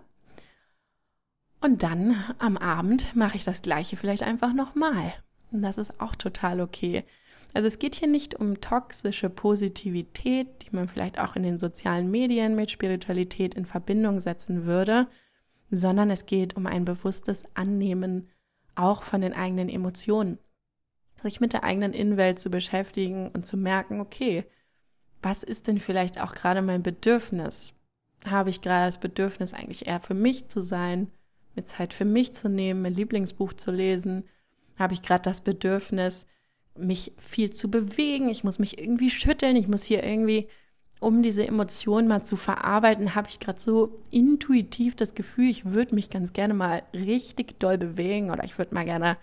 Und 1.61 1.83
dann 1.83 2.21
am 2.37 2.57
Abend 2.57 3.15
mache 3.15 3.37
ich 3.37 3.45
das 3.45 3.61
gleiche 3.61 3.95
vielleicht 3.95 4.23
einfach 4.23 4.53
nochmal. 4.53 5.13
Und 5.51 5.61
das 5.61 5.77
ist 5.77 6.01
auch 6.01 6.15
total 6.15 6.59
okay. 6.59 7.05
Also 7.53 7.67
es 7.67 7.79
geht 7.79 7.95
hier 7.95 8.07
nicht 8.07 8.35
um 8.35 8.61
toxische 8.61 9.29
Positivität, 9.29 10.47
die 10.63 10.75
man 10.75 10.87
vielleicht 10.87 11.19
auch 11.19 11.35
in 11.35 11.43
den 11.43 11.59
sozialen 11.59 12.09
Medien 12.09 12.55
mit 12.55 12.71
Spiritualität 12.71 13.53
in 13.53 13.65
Verbindung 13.65 14.19
setzen 14.19 14.65
würde, 14.65 15.07
sondern 15.69 16.09
es 16.09 16.25
geht 16.25 16.55
um 16.55 16.65
ein 16.65 16.85
bewusstes 16.85 17.45
Annehmen 17.53 18.29
auch 18.75 19.03
von 19.03 19.21
den 19.21 19.33
eigenen 19.33 19.69
Emotionen 19.69 20.39
sich 21.23 21.39
mit 21.39 21.53
der 21.53 21.63
eigenen 21.63 21.93
Innenwelt 21.93 22.39
zu 22.39 22.49
beschäftigen 22.49 23.29
und 23.29 23.45
zu 23.45 23.57
merken, 23.57 23.99
okay, 23.99 24.45
was 25.21 25.43
ist 25.43 25.67
denn 25.67 25.79
vielleicht 25.79 26.19
auch 26.19 26.33
gerade 26.33 26.61
mein 26.61 26.83
Bedürfnis? 26.83 27.73
Habe 28.25 28.49
ich 28.49 28.61
gerade 28.61 28.87
das 28.87 28.99
Bedürfnis, 28.99 29.53
eigentlich 29.53 29.87
eher 29.87 29.99
für 29.99 30.13
mich 30.13 30.47
zu 30.49 30.61
sein, 30.61 31.11
mir 31.55 31.63
Zeit 31.63 31.93
für 31.93 32.05
mich 32.05 32.33
zu 32.33 32.49
nehmen, 32.49 32.81
mein 32.81 32.93
Lieblingsbuch 32.93 33.53
zu 33.53 33.71
lesen? 33.71 34.25
Habe 34.77 34.93
ich 34.93 35.01
gerade 35.01 35.23
das 35.23 35.41
Bedürfnis, 35.41 36.25
mich 36.77 37.13
viel 37.17 37.51
zu 37.51 37.69
bewegen? 37.69 38.29
Ich 38.29 38.43
muss 38.43 38.59
mich 38.59 38.79
irgendwie 38.79 39.09
schütteln, 39.09 39.55
ich 39.55 39.67
muss 39.67 39.83
hier 39.83 40.03
irgendwie, 40.03 40.47
um 40.99 41.21
diese 41.21 41.47
Emotionen 41.47 42.07
mal 42.07 42.23
zu 42.23 42.35
verarbeiten, 42.35 43.15
habe 43.15 43.29
ich 43.29 43.39
gerade 43.39 43.59
so 43.59 43.99
intuitiv 44.11 44.95
das 44.95 45.15
Gefühl, 45.15 45.49
ich 45.49 45.65
würde 45.65 45.95
mich 45.95 46.09
ganz 46.09 46.33
gerne 46.33 46.53
mal 46.53 46.83
richtig 46.93 47.59
doll 47.59 47.77
bewegen 47.77 48.31
oder 48.31 48.43
ich 48.43 48.57
würde 48.57 48.73
mal 48.73 48.85
gerne 48.85 49.17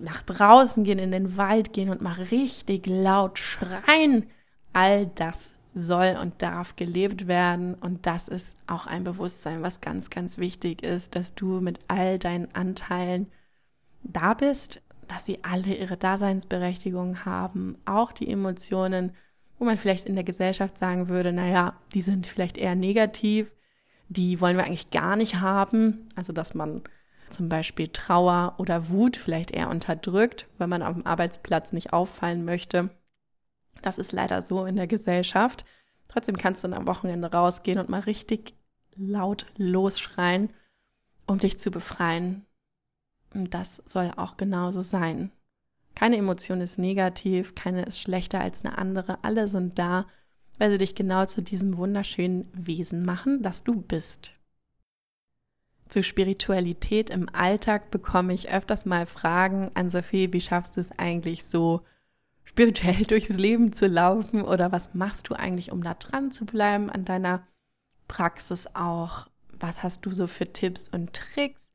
nach 0.00 0.22
draußen 0.22 0.84
gehen, 0.84 0.98
in 0.98 1.10
den 1.10 1.36
Wald 1.36 1.72
gehen 1.72 1.88
und 1.88 2.02
mal 2.02 2.12
richtig 2.12 2.86
laut 2.86 3.38
schreien. 3.38 4.26
All 4.72 5.06
das 5.06 5.54
soll 5.74 6.16
und 6.20 6.42
darf 6.42 6.74
gelebt 6.76 7.28
werden. 7.28 7.74
Und 7.74 8.06
das 8.06 8.28
ist 8.28 8.56
auch 8.66 8.86
ein 8.86 9.04
Bewusstsein, 9.04 9.62
was 9.62 9.80
ganz, 9.80 10.10
ganz 10.10 10.38
wichtig 10.38 10.82
ist, 10.82 11.14
dass 11.14 11.34
du 11.34 11.60
mit 11.60 11.80
all 11.88 12.18
deinen 12.18 12.54
Anteilen 12.54 13.26
da 14.02 14.34
bist, 14.34 14.82
dass 15.08 15.24
sie 15.24 15.42
alle 15.42 15.74
ihre 15.74 15.96
Daseinsberechtigung 15.96 17.24
haben, 17.24 17.76
auch 17.84 18.12
die 18.12 18.28
Emotionen, 18.28 19.12
wo 19.58 19.64
man 19.64 19.76
vielleicht 19.76 20.06
in 20.06 20.14
der 20.14 20.24
Gesellschaft 20.24 20.76
sagen 20.78 21.08
würde, 21.08 21.32
naja, 21.32 21.74
die 21.94 22.02
sind 22.02 22.26
vielleicht 22.26 22.58
eher 22.58 22.74
negativ, 22.74 23.50
die 24.08 24.40
wollen 24.40 24.56
wir 24.56 24.64
eigentlich 24.64 24.90
gar 24.90 25.16
nicht 25.16 25.36
haben. 25.36 26.08
Also, 26.14 26.32
dass 26.32 26.54
man 26.54 26.82
zum 27.30 27.48
Beispiel 27.48 27.88
Trauer 27.88 28.54
oder 28.58 28.88
Wut 28.88 29.16
vielleicht 29.16 29.50
eher 29.50 29.70
unterdrückt, 29.70 30.46
weil 30.58 30.68
man 30.68 30.82
auf 30.82 30.94
dem 30.94 31.06
Arbeitsplatz 31.06 31.72
nicht 31.72 31.92
auffallen 31.92 32.44
möchte. 32.44 32.90
Das 33.82 33.98
ist 33.98 34.12
leider 34.12 34.42
so 34.42 34.64
in 34.64 34.76
der 34.76 34.86
Gesellschaft. 34.86 35.64
Trotzdem 36.08 36.36
kannst 36.36 36.64
du 36.64 36.72
am 36.72 36.86
Wochenende 36.86 37.30
rausgehen 37.30 37.78
und 37.78 37.88
mal 37.88 38.00
richtig 38.00 38.54
laut 38.94 39.46
losschreien, 39.56 40.50
um 41.26 41.38
dich 41.38 41.58
zu 41.58 41.70
befreien. 41.70 42.45
Und 43.34 43.54
das 43.54 43.82
soll 43.86 44.12
auch 44.16 44.36
genauso 44.36 44.82
sein. 44.82 45.30
Keine 45.94 46.18
Emotion 46.18 46.60
ist 46.60 46.78
negativ, 46.78 47.54
keine 47.54 47.84
ist 47.84 48.00
schlechter 48.00 48.40
als 48.40 48.64
eine 48.64 48.76
andere. 48.78 49.24
Alle 49.24 49.48
sind 49.48 49.78
da, 49.78 50.06
weil 50.58 50.70
sie 50.70 50.78
dich 50.78 50.94
genau 50.94 51.24
zu 51.24 51.42
diesem 51.42 51.76
wunderschönen 51.76 52.48
Wesen 52.52 53.04
machen, 53.04 53.42
das 53.42 53.64
du 53.64 53.80
bist. 53.80 54.34
Zu 55.88 56.02
Spiritualität 56.02 57.10
im 57.10 57.28
Alltag 57.32 57.90
bekomme 57.90 58.34
ich 58.34 58.50
öfters 58.50 58.86
mal 58.86 59.06
Fragen 59.06 59.70
an 59.74 59.88
Sophie, 59.88 60.32
wie 60.32 60.40
schaffst 60.40 60.76
du 60.76 60.80
es 60.80 60.90
eigentlich 60.98 61.44
so 61.44 61.82
spirituell 62.44 63.04
durchs 63.08 63.28
Leben 63.28 63.72
zu 63.72 63.86
laufen 63.86 64.42
oder 64.42 64.72
was 64.72 64.94
machst 64.94 65.28
du 65.28 65.34
eigentlich, 65.34 65.72
um 65.72 65.82
da 65.82 65.94
dran 65.94 66.30
zu 66.30 66.44
bleiben 66.44 66.90
an 66.90 67.04
deiner 67.04 67.46
Praxis 68.08 68.66
auch? 68.74 69.28
Was 69.58 69.82
hast 69.82 70.04
du 70.04 70.12
so 70.12 70.26
für 70.26 70.52
Tipps 70.52 70.88
und 70.88 71.12
Tricks? 71.12 71.65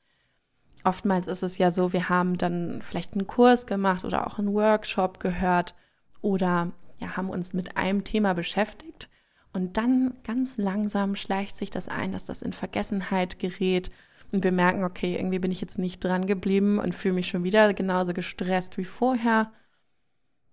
Oftmals 0.83 1.27
ist 1.27 1.43
es 1.43 1.57
ja 1.57 1.71
so, 1.71 1.93
wir 1.93 2.09
haben 2.09 2.37
dann 2.37 2.81
vielleicht 2.81 3.13
einen 3.13 3.27
Kurs 3.27 3.65
gemacht 3.65 4.03
oder 4.03 4.25
auch 4.27 4.39
einen 4.39 4.53
Workshop 4.53 5.19
gehört 5.19 5.75
oder 6.21 6.71
ja, 6.99 7.17
haben 7.17 7.29
uns 7.29 7.53
mit 7.53 7.77
einem 7.77 8.03
Thema 8.03 8.33
beschäftigt 8.33 9.09
und 9.53 9.77
dann 9.77 10.13
ganz 10.23 10.57
langsam 10.57 11.15
schleicht 11.15 11.55
sich 11.55 11.69
das 11.69 11.87
ein, 11.87 12.11
dass 12.11 12.25
das 12.25 12.41
in 12.41 12.53
Vergessenheit 12.53 13.37
gerät 13.39 13.91
und 14.31 14.43
wir 14.43 14.51
merken, 14.51 14.83
okay, 14.83 15.15
irgendwie 15.15 15.39
bin 15.39 15.51
ich 15.51 15.61
jetzt 15.61 15.77
nicht 15.77 16.03
dran 16.03 16.25
geblieben 16.25 16.79
und 16.79 16.95
fühle 16.95 17.15
mich 17.15 17.27
schon 17.27 17.43
wieder 17.43 17.73
genauso 17.73 18.13
gestresst 18.13 18.77
wie 18.77 18.85
vorher. 18.85 19.51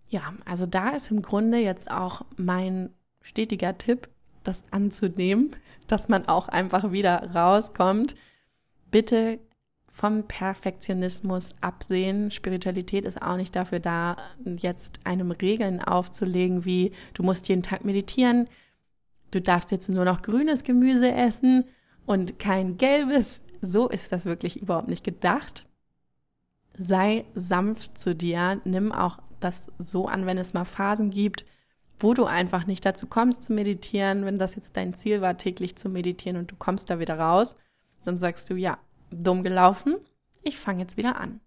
Ja, 0.09 0.35
also 0.45 0.67
da 0.67 0.91
ist 0.91 1.11
im 1.11 1.23
Grunde 1.23 1.59
jetzt 1.59 1.91
auch 1.91 2.23
mein 2.37 2.91
stetiger 3.23 3.79
Tipp, 3.79 4.09
das 4.43 4.65
anzunehmen, 4.71 5.55
dass 5.87 6.09
man 6.09 6.27
auch 6.27 6.49
einfach 6.49 6.91
wieder 6.91 7.35
rauskommt. 7.35 8.17
Bitte 8.91 9.39
vom 9.99 10.23
Perfektionismus 10.23 11.57
absehen. 11.61 12.31
Spiritualität 12.31 13.05
ist 13.05 13.21
auch 13.21 13.37
nicht 13.37 13.57
dafür 13.57 13.81
da, 13.81 14.17
jetzt 14.45 15.01
einem 15.03 15.33
Regeln 15.33 15.83
aufzulegen, 15.83 16.65
wie 16.65 16.93
du 17.15 17.25
musst 17.25 17.49
jeden 17.49 17.65
Tag 17.65 17.85
meditieren, 17.85 18.49
du 19.33 19.41
darfst 19.41 19.73
jetzt 19.73 19.89
nur 19.89 20.05
noch 20.05 20.23
grünes 20.23 20.63
Gemüse 20.63 21.11
essen 21.11 21.65
und 22.07 22.39
kein 22.39 22.77
gelbes. 22.77 23.41
So 23.61 23.89
ist 23.89 24.13
das 24.13 24.25
wirklich 24.25 24.63
überhaupt 24.63 24.87
nicht 24.87 25.03
gedacht. 25.03 25.65
Sei 26.79 27.25
sanft 27.35 27.99
zu 27.99 28.15
dir, 28.15 28.61
nimm 28.65 28.93
auch 28.93 29.19
das 29.41 29.67
so 29.81 30.07
an, 30.07 30.27
wenn 30.27 30.39
es 30.39 30.55
mal 30.55 30.65
Phasen 30.65 31.11
gibt, 31.11 31.45
wo 31.99 32.15
du 32.15 32.25
einfach 32.25 32.69
nicht 32.69 32.85
dazu 32.85 33.09
kommst 33.09 33.43
zu 33.43 33.53
meditieren, 33.53 34.25
wenn 34.25 34.39
das 34.39 34.55
jetzt 34.55 34.77
dein 34.77 34.95
Ziel 34.95 35.23
war, 35.23 35.37
täglich 35.37 35.75
zu 35.75 35.89
meditieren 35.89 36.37
und 36.37 36.53
du 36.53 36.55
kommst 36.57 36.89
da 36.89 37.01
wieder 37.01 37.19
raus, 37.19 37.57
dann 38.05 38.21
sagst 38.21 38.49
du, 38.49 38.55
ja, 38.55 38.79
dumm 39.11 39.43
gelaufen, 39.43 39.97
ich 40.43 40.59
fange 40.59 40.81
jetzt 40.81 40.97
wieder 40.97 41.21
an. 41.21 41.41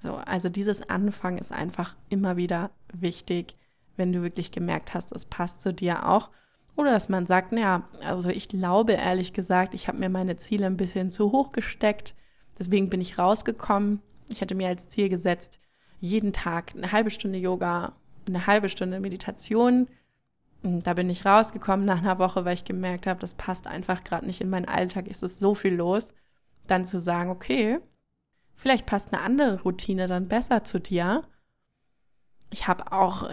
So, 0.00 0.14
also 0.14 0.48
dieses 0.48 0.88
Anfangen 0.88 1.38
ist 1.38 1.52
einfach 1.52 1.96
immer 2.08 2.36
wieder 2.36 2.70
wichtig, 2.92 3.56
wenn 3.96 4.12
du 4.12 4.22
wirklich 4.22 4.52
gemerkt 4.52 4.94
hast, 4.94 5.12
es 5.12 5.26
passt 5.26 5.60
zu 5.60 5.72
dir 5.72 6.08
auch 6.08 6.30
oder 6.78 6.92
dass 6.92 7.08
man 7.08 7.26
sagt, 7.26 7.50
naja, 7.50 7.82
also 8.04 8.28
ich 8.28 8.48
glaube 8.48 8.92
ehrlich 8.92 9.32
gesagt, 9.32 9.74
ich 9.74 9.88
habe 9.88 9.98
mir 9.98 10.08
meine 10.08 10.36
Ziele 10.36 10.64
ein 10.66 10.76
bisschen 10.76 11.10
zu 11.10 11.32
hoch 11.32 11.50
gesteckt. 11.50 12.14
Deswegen 12.56 12.88
bin 12.88 13.00
ich 13.00 13.18
rausgekommen. 13.18 14.00
Ich 14.28 14.40
hatte 14.40 14.54
mir 14.54 14.68
als 14.68 14.88
Ziel 14.88 15.08
gesetzt, 15.08 15.58
jeden 15.98 16.32
Tag 16.32 16.76
eine 16.76 16.92
halbe 16.92 17.10
Stunde 17.10 17.38
Yoga, 17.38 17.94
eine 18.28 18.46
halbe 18.46 18.68
Stunde 18.68 19.00
Meditation. 19.00 19.88
Und 20.62 20.86
da 20.86 20.94
bin 20.94 21.10
ich 21.10 21.26
rausgekommen 21.26 21.84
nach 21.84 21.98
einer 21.98 22.20
Woche, 22.20 22.44
weil 22.44 22.54
ich 22.54 22.64
gemerkt 22.64 23.08
habe, 23.08 23.18
das 23.18 23.34
passt 23.34 23.66
einfach 23.66 24.04
gerade 24.04 24.26
nicht 24.26 24.40
in 24.40 24.48
meinen 24.48 24.68
Alltag. 24.68 25.06
Es 25.10 25.22
ist 25.22 25.40
so 25.40 25.56
viel 25.56 25.74
los. 25.74 26.14
Dann 26.68 26.84
zu 26.84 27.00
sagen, 27.00 27.30
okay, 27.30 27.80
vielleicht 28.54 28.86
passt 28.86 29.12
eine 29.12 29.22
andere 29.22 29.62
Routine 29.62 30.06
dann 30.06 30.28
besser 30.28 30.62
zu 30.62 30.78
dir. 30.78 31.24
Ich 32.50 32.68
habe 32.68 32.92
auch 32.92 33.28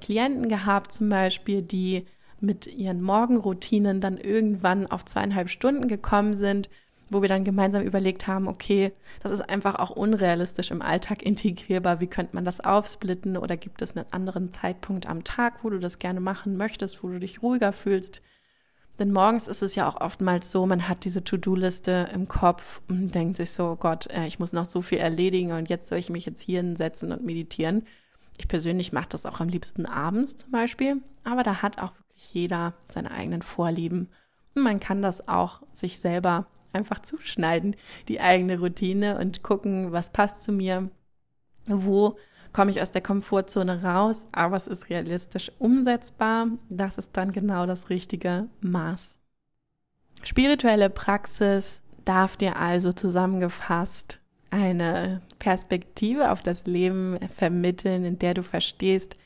Klienten 0.00 0.48
gehabt, 0.48 0.92
zum 0.92 1.08
Beispiel, 1.08 1.62
die 1.62 2.06
mit 2.40 2.66
ihren 2.66 3.00
Morgenroutinen 3.00 4.00
dann 4.00 4.18
irgendwann 4.18 4.86
auf 4.86 5.04
zweieinhalb 5.04 5.48
Stunden 5.48 5.88
gekommen 5.88 6.34
sind, 6.34 6.68
wo 7.08 7.22
wir 7.22 7.28
dann 7.28 7.44
gemeinsam 7.44 7.82
überlegt 7.82 8.26
haben, 8.26 8.48
okay, 8.48 8.92
das 9.22 9.32
ist 9.32 9.48
einfach 9.48 9.76
auch 9.76 9.90
unrealistisch 9.90 10.70
im 10.70 10.82
Alltag 10.82 11.22
integrierbar. 11.22 12.00
Wie 12.00 12.08
könnte 12.08 12.34
man 12.34 12.44
das 12.44 12.60
aufsplitten 12.60 13.36
oder 13.36 13.56
gibt 13.56 13.80
es 13.80 13.96
einen 13.96 14.12
anderen 14.12 14.52
Zeitpunkt 14.52 15.06
am 15.06 15.24
Tag, 15.24 15.62
wo 15.62 15.70
du 15.70 15.78
das 15.78 15.98
gerne 15.98 16.20
machen 16.20 16.56
möchtest, 16.56 17.02
wo 17.02 17.08
du 17.08 17.20
dich 17.20 17.42
ruhiger 17.42 17.72
fühlst? 17.72 18.22
Denn 18.98 19.12
morgens 19.12 19.46
ist 19.46 19.62
es 19.62 19.74
ja 19.74 19.88
auch 19.88 20.00
oftmals 20.00 20.50
so, 20.50 20.64
man 20.66 20.88
hat 20.88 21.04
diese 21.04 21.22
To-Do-Liste 21.22 22.08
im 22.14 22.28
Kopf 22.28 22.80
und 22.88 23.14
denkt 23.14 23.36
sich 23.36 23.50
so, 23.50 23.72
oh 23.72 23.76
Gott, 23.76 24.06
äh, 24.10 24.26
ich 24.26 24.38
muss 24.38 24.52
noch 24.52 24.64
so 24.64 24.80
viel 24.80 24.98
erledigen 24.98 25.52
und 25.52 25.68
jetzt 25.68 25.88
soll 25.88 25.98
ich 25.98 26.08
mich 26.08 26.24
jetzt 26.24 26.40
hier 26.40 26.60
hinsetzen 26.60 27.12
und 27.12 27.24
meditieren. 27.24 27.86
Ich 28.38 28.48
persönlich 28.48 28.92
mache 28.92 29.08
das 29.10 29.26
auch 29.26 29.40
am 29.40 29.48
liebsten 29.48 29.86
abends 29.86 30.36
zum 30.36 30.50
Beispiel, 30.50 31.02
aber 31.24 31.42
da 31.42 31.62
hat 31.62 31.78
auch 31.78 31.92
jeder 32.32 32.74
seine 32.90 33.10
eigenen 33.10 33.42
Vorlieben. 33.42 34.08
Und 34.54 34.62
man 34.62 34.80
kann 34.80 35.02
das 35.02 35.28
auch 35.28 35.62
sich 35.72 35.98
selber 35.98 36.46
einfach 36.72 37.00
zuschneiden, 37.00 37.76
die 38.08 38.20
eigene 38.20 38.58
Routine 38.58 39.18
und 39.18 39.42
gucken, 39.42 39.92
was 39.92 40.10
passt 40.10 40.42
zu 40.42 40.52
mir, 40.52 40.90
wo 41.66 42.16
komme 42.56 42.70
ich 42.70 42.80
aus 42.80 42.90
der 42.90 43.02
Komfortzone 43.02 43.82
raus, 43.82 44.28
aber 44.32 44.56
es 44.56 44.66
ist 44.66 44.88
realistisch 44.88 45.52
umsetzbar. 45.58 46.48
Das 46.70 46.96
ist 46.96 47.14
dann 47.14 47.30
genau 47.30 47.66
das 47.66 47.90
richtige 47.90 48.48
Maß. 48.62 49.18
Spirituelle 50.22 50.88
Praxis 50.88 51.82
darf 52.06 52.38
dir 52.38 52.56
also 52.56 52.94
zusammengefasst 52.94 54.22
eine 54.48 55.20
Perspektive 55.38 56.30
auf 56.30 56.40
das 56.40 56.64
Leben 56.64 57.18
vermitteln, 57.28 58.06
in 58.06 58.18
der 58.18 58.32
du 58.32 58.42
verstehst, 58.42 59.18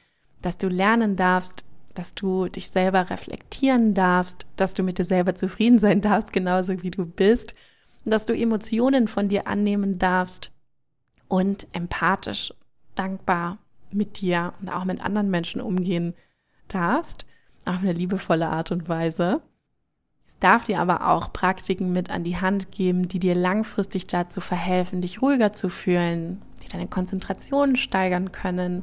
dass 0.42 0.58
du 0.58 0.66
lernen 0.66 1.14
darfst, 1.14 1.62
dass 1.94 2.16
du 2.16 2.48
dich 2.48 2.70
selber 2.70 3.10
reflektieren 3.10 3.94
darfst, 3.94 4.44
dass 4.56 4.74
du 4.74 4.82
mit 4.82 4.98
dir 4.98 5.04
selber 5.04 5.36
zufrieden 5.36 5.78
sein 5.78 6.00
darfst, 6.00 6.32
genauso 6.32 6.82
wie 6.82 6.90
du 6.90 7.06
bist, 7.06 7.54
dass 8.04 8.26
du 8.26 8.32
Emotionen 8.36 9.06
von 9.06 9.28
dir 9.28 9.46
annehmen 9.46 10.00
darfst 10.00 10.50
und 11.28 11.68
empathisch, 11.72 12.52
dankbar 13.00 13.58
mit 13.90 14.20
dir 14.20 14.52
und 14.60 14.68
auch 14.68 14.84
mit 14.84 15.00
anderen 15.00 15.30
Menschen 15.30 15.60
umgehen 15.60 16.14
darfst, 16.68 17.24
auf 17.64 17.78
eine 17.78 17.92
liebevolle 17.92 18.48
Art 18.48 18.70
und 18.72 18.88
Weise. 18.88 19.40
Es 20.28 20.38
darf 20.38 20.64
dir 20.64 20.80
aber 20.80 21.08
auch 21.08 21.32
Praktiken 21.32 21.92
mit 21.92 22.10
an 22.10 22.24
die 22.24 22.36
Hand 22.36 22.70
geben, 22.70 23.08
die 23.08 23.18
dir 23.18 23.34
langfristig 23.34 24.06
dazu 24.06 24.40
verhelfen, 24.40 25.00
dich 25.00 25.22
ruhiger 25.22 25.52
zu 25.52 25.68
fühlen, 25.68 26.40
die 26.62 26.68
deine 26.68 26.86
Konzentration 26.86 27.74
steigern 27.74 28.32
können, 28.32 28.82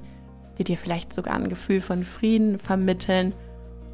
die 0.57 0.63
dir 0.63 0.77
vielleicht 0.77 1.13
sogar 1.13 1.35
ein 1.35 1.47
Gefühl 1.47 1.79
von 1.79 2.03
Frieden 2.03 2.59
vermitteln 2.59 3.33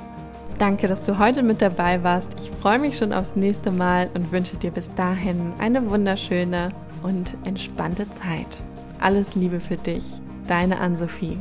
Danke, 0.59 0.89
dass 0.89 1.03
du 1.03 1.19
heute 1.19 1.41
mit 1.41 1.61
dabei 1.61 2.03
warst. 2.03 2.35
Ich 2.37 2.51
freue 2.51 2.79
mich 2.79 2.97
schon 2.97 3.13
aufs 3.13 3.37
nächste 3.37 3.71
Mal 3.71 4.09
und 4.13 4.33
wünsche 4.33 4.57
dir 4.57 4.71
bis 4.71 4.93
dahin 4.95 5.53
eine 5.57 5.89
wunderschöne 5.89 6.73
und 7.01 7.37
entspannte 7.45 8.11
Zeit. 8.11 8.61
Alles 8.99 9.35
Liebe 9.35 9.61
für 9.61 9.77
dich, 9.77 10.19
deine 10.47 10.81
Ann-Sophie. 10.81 11.37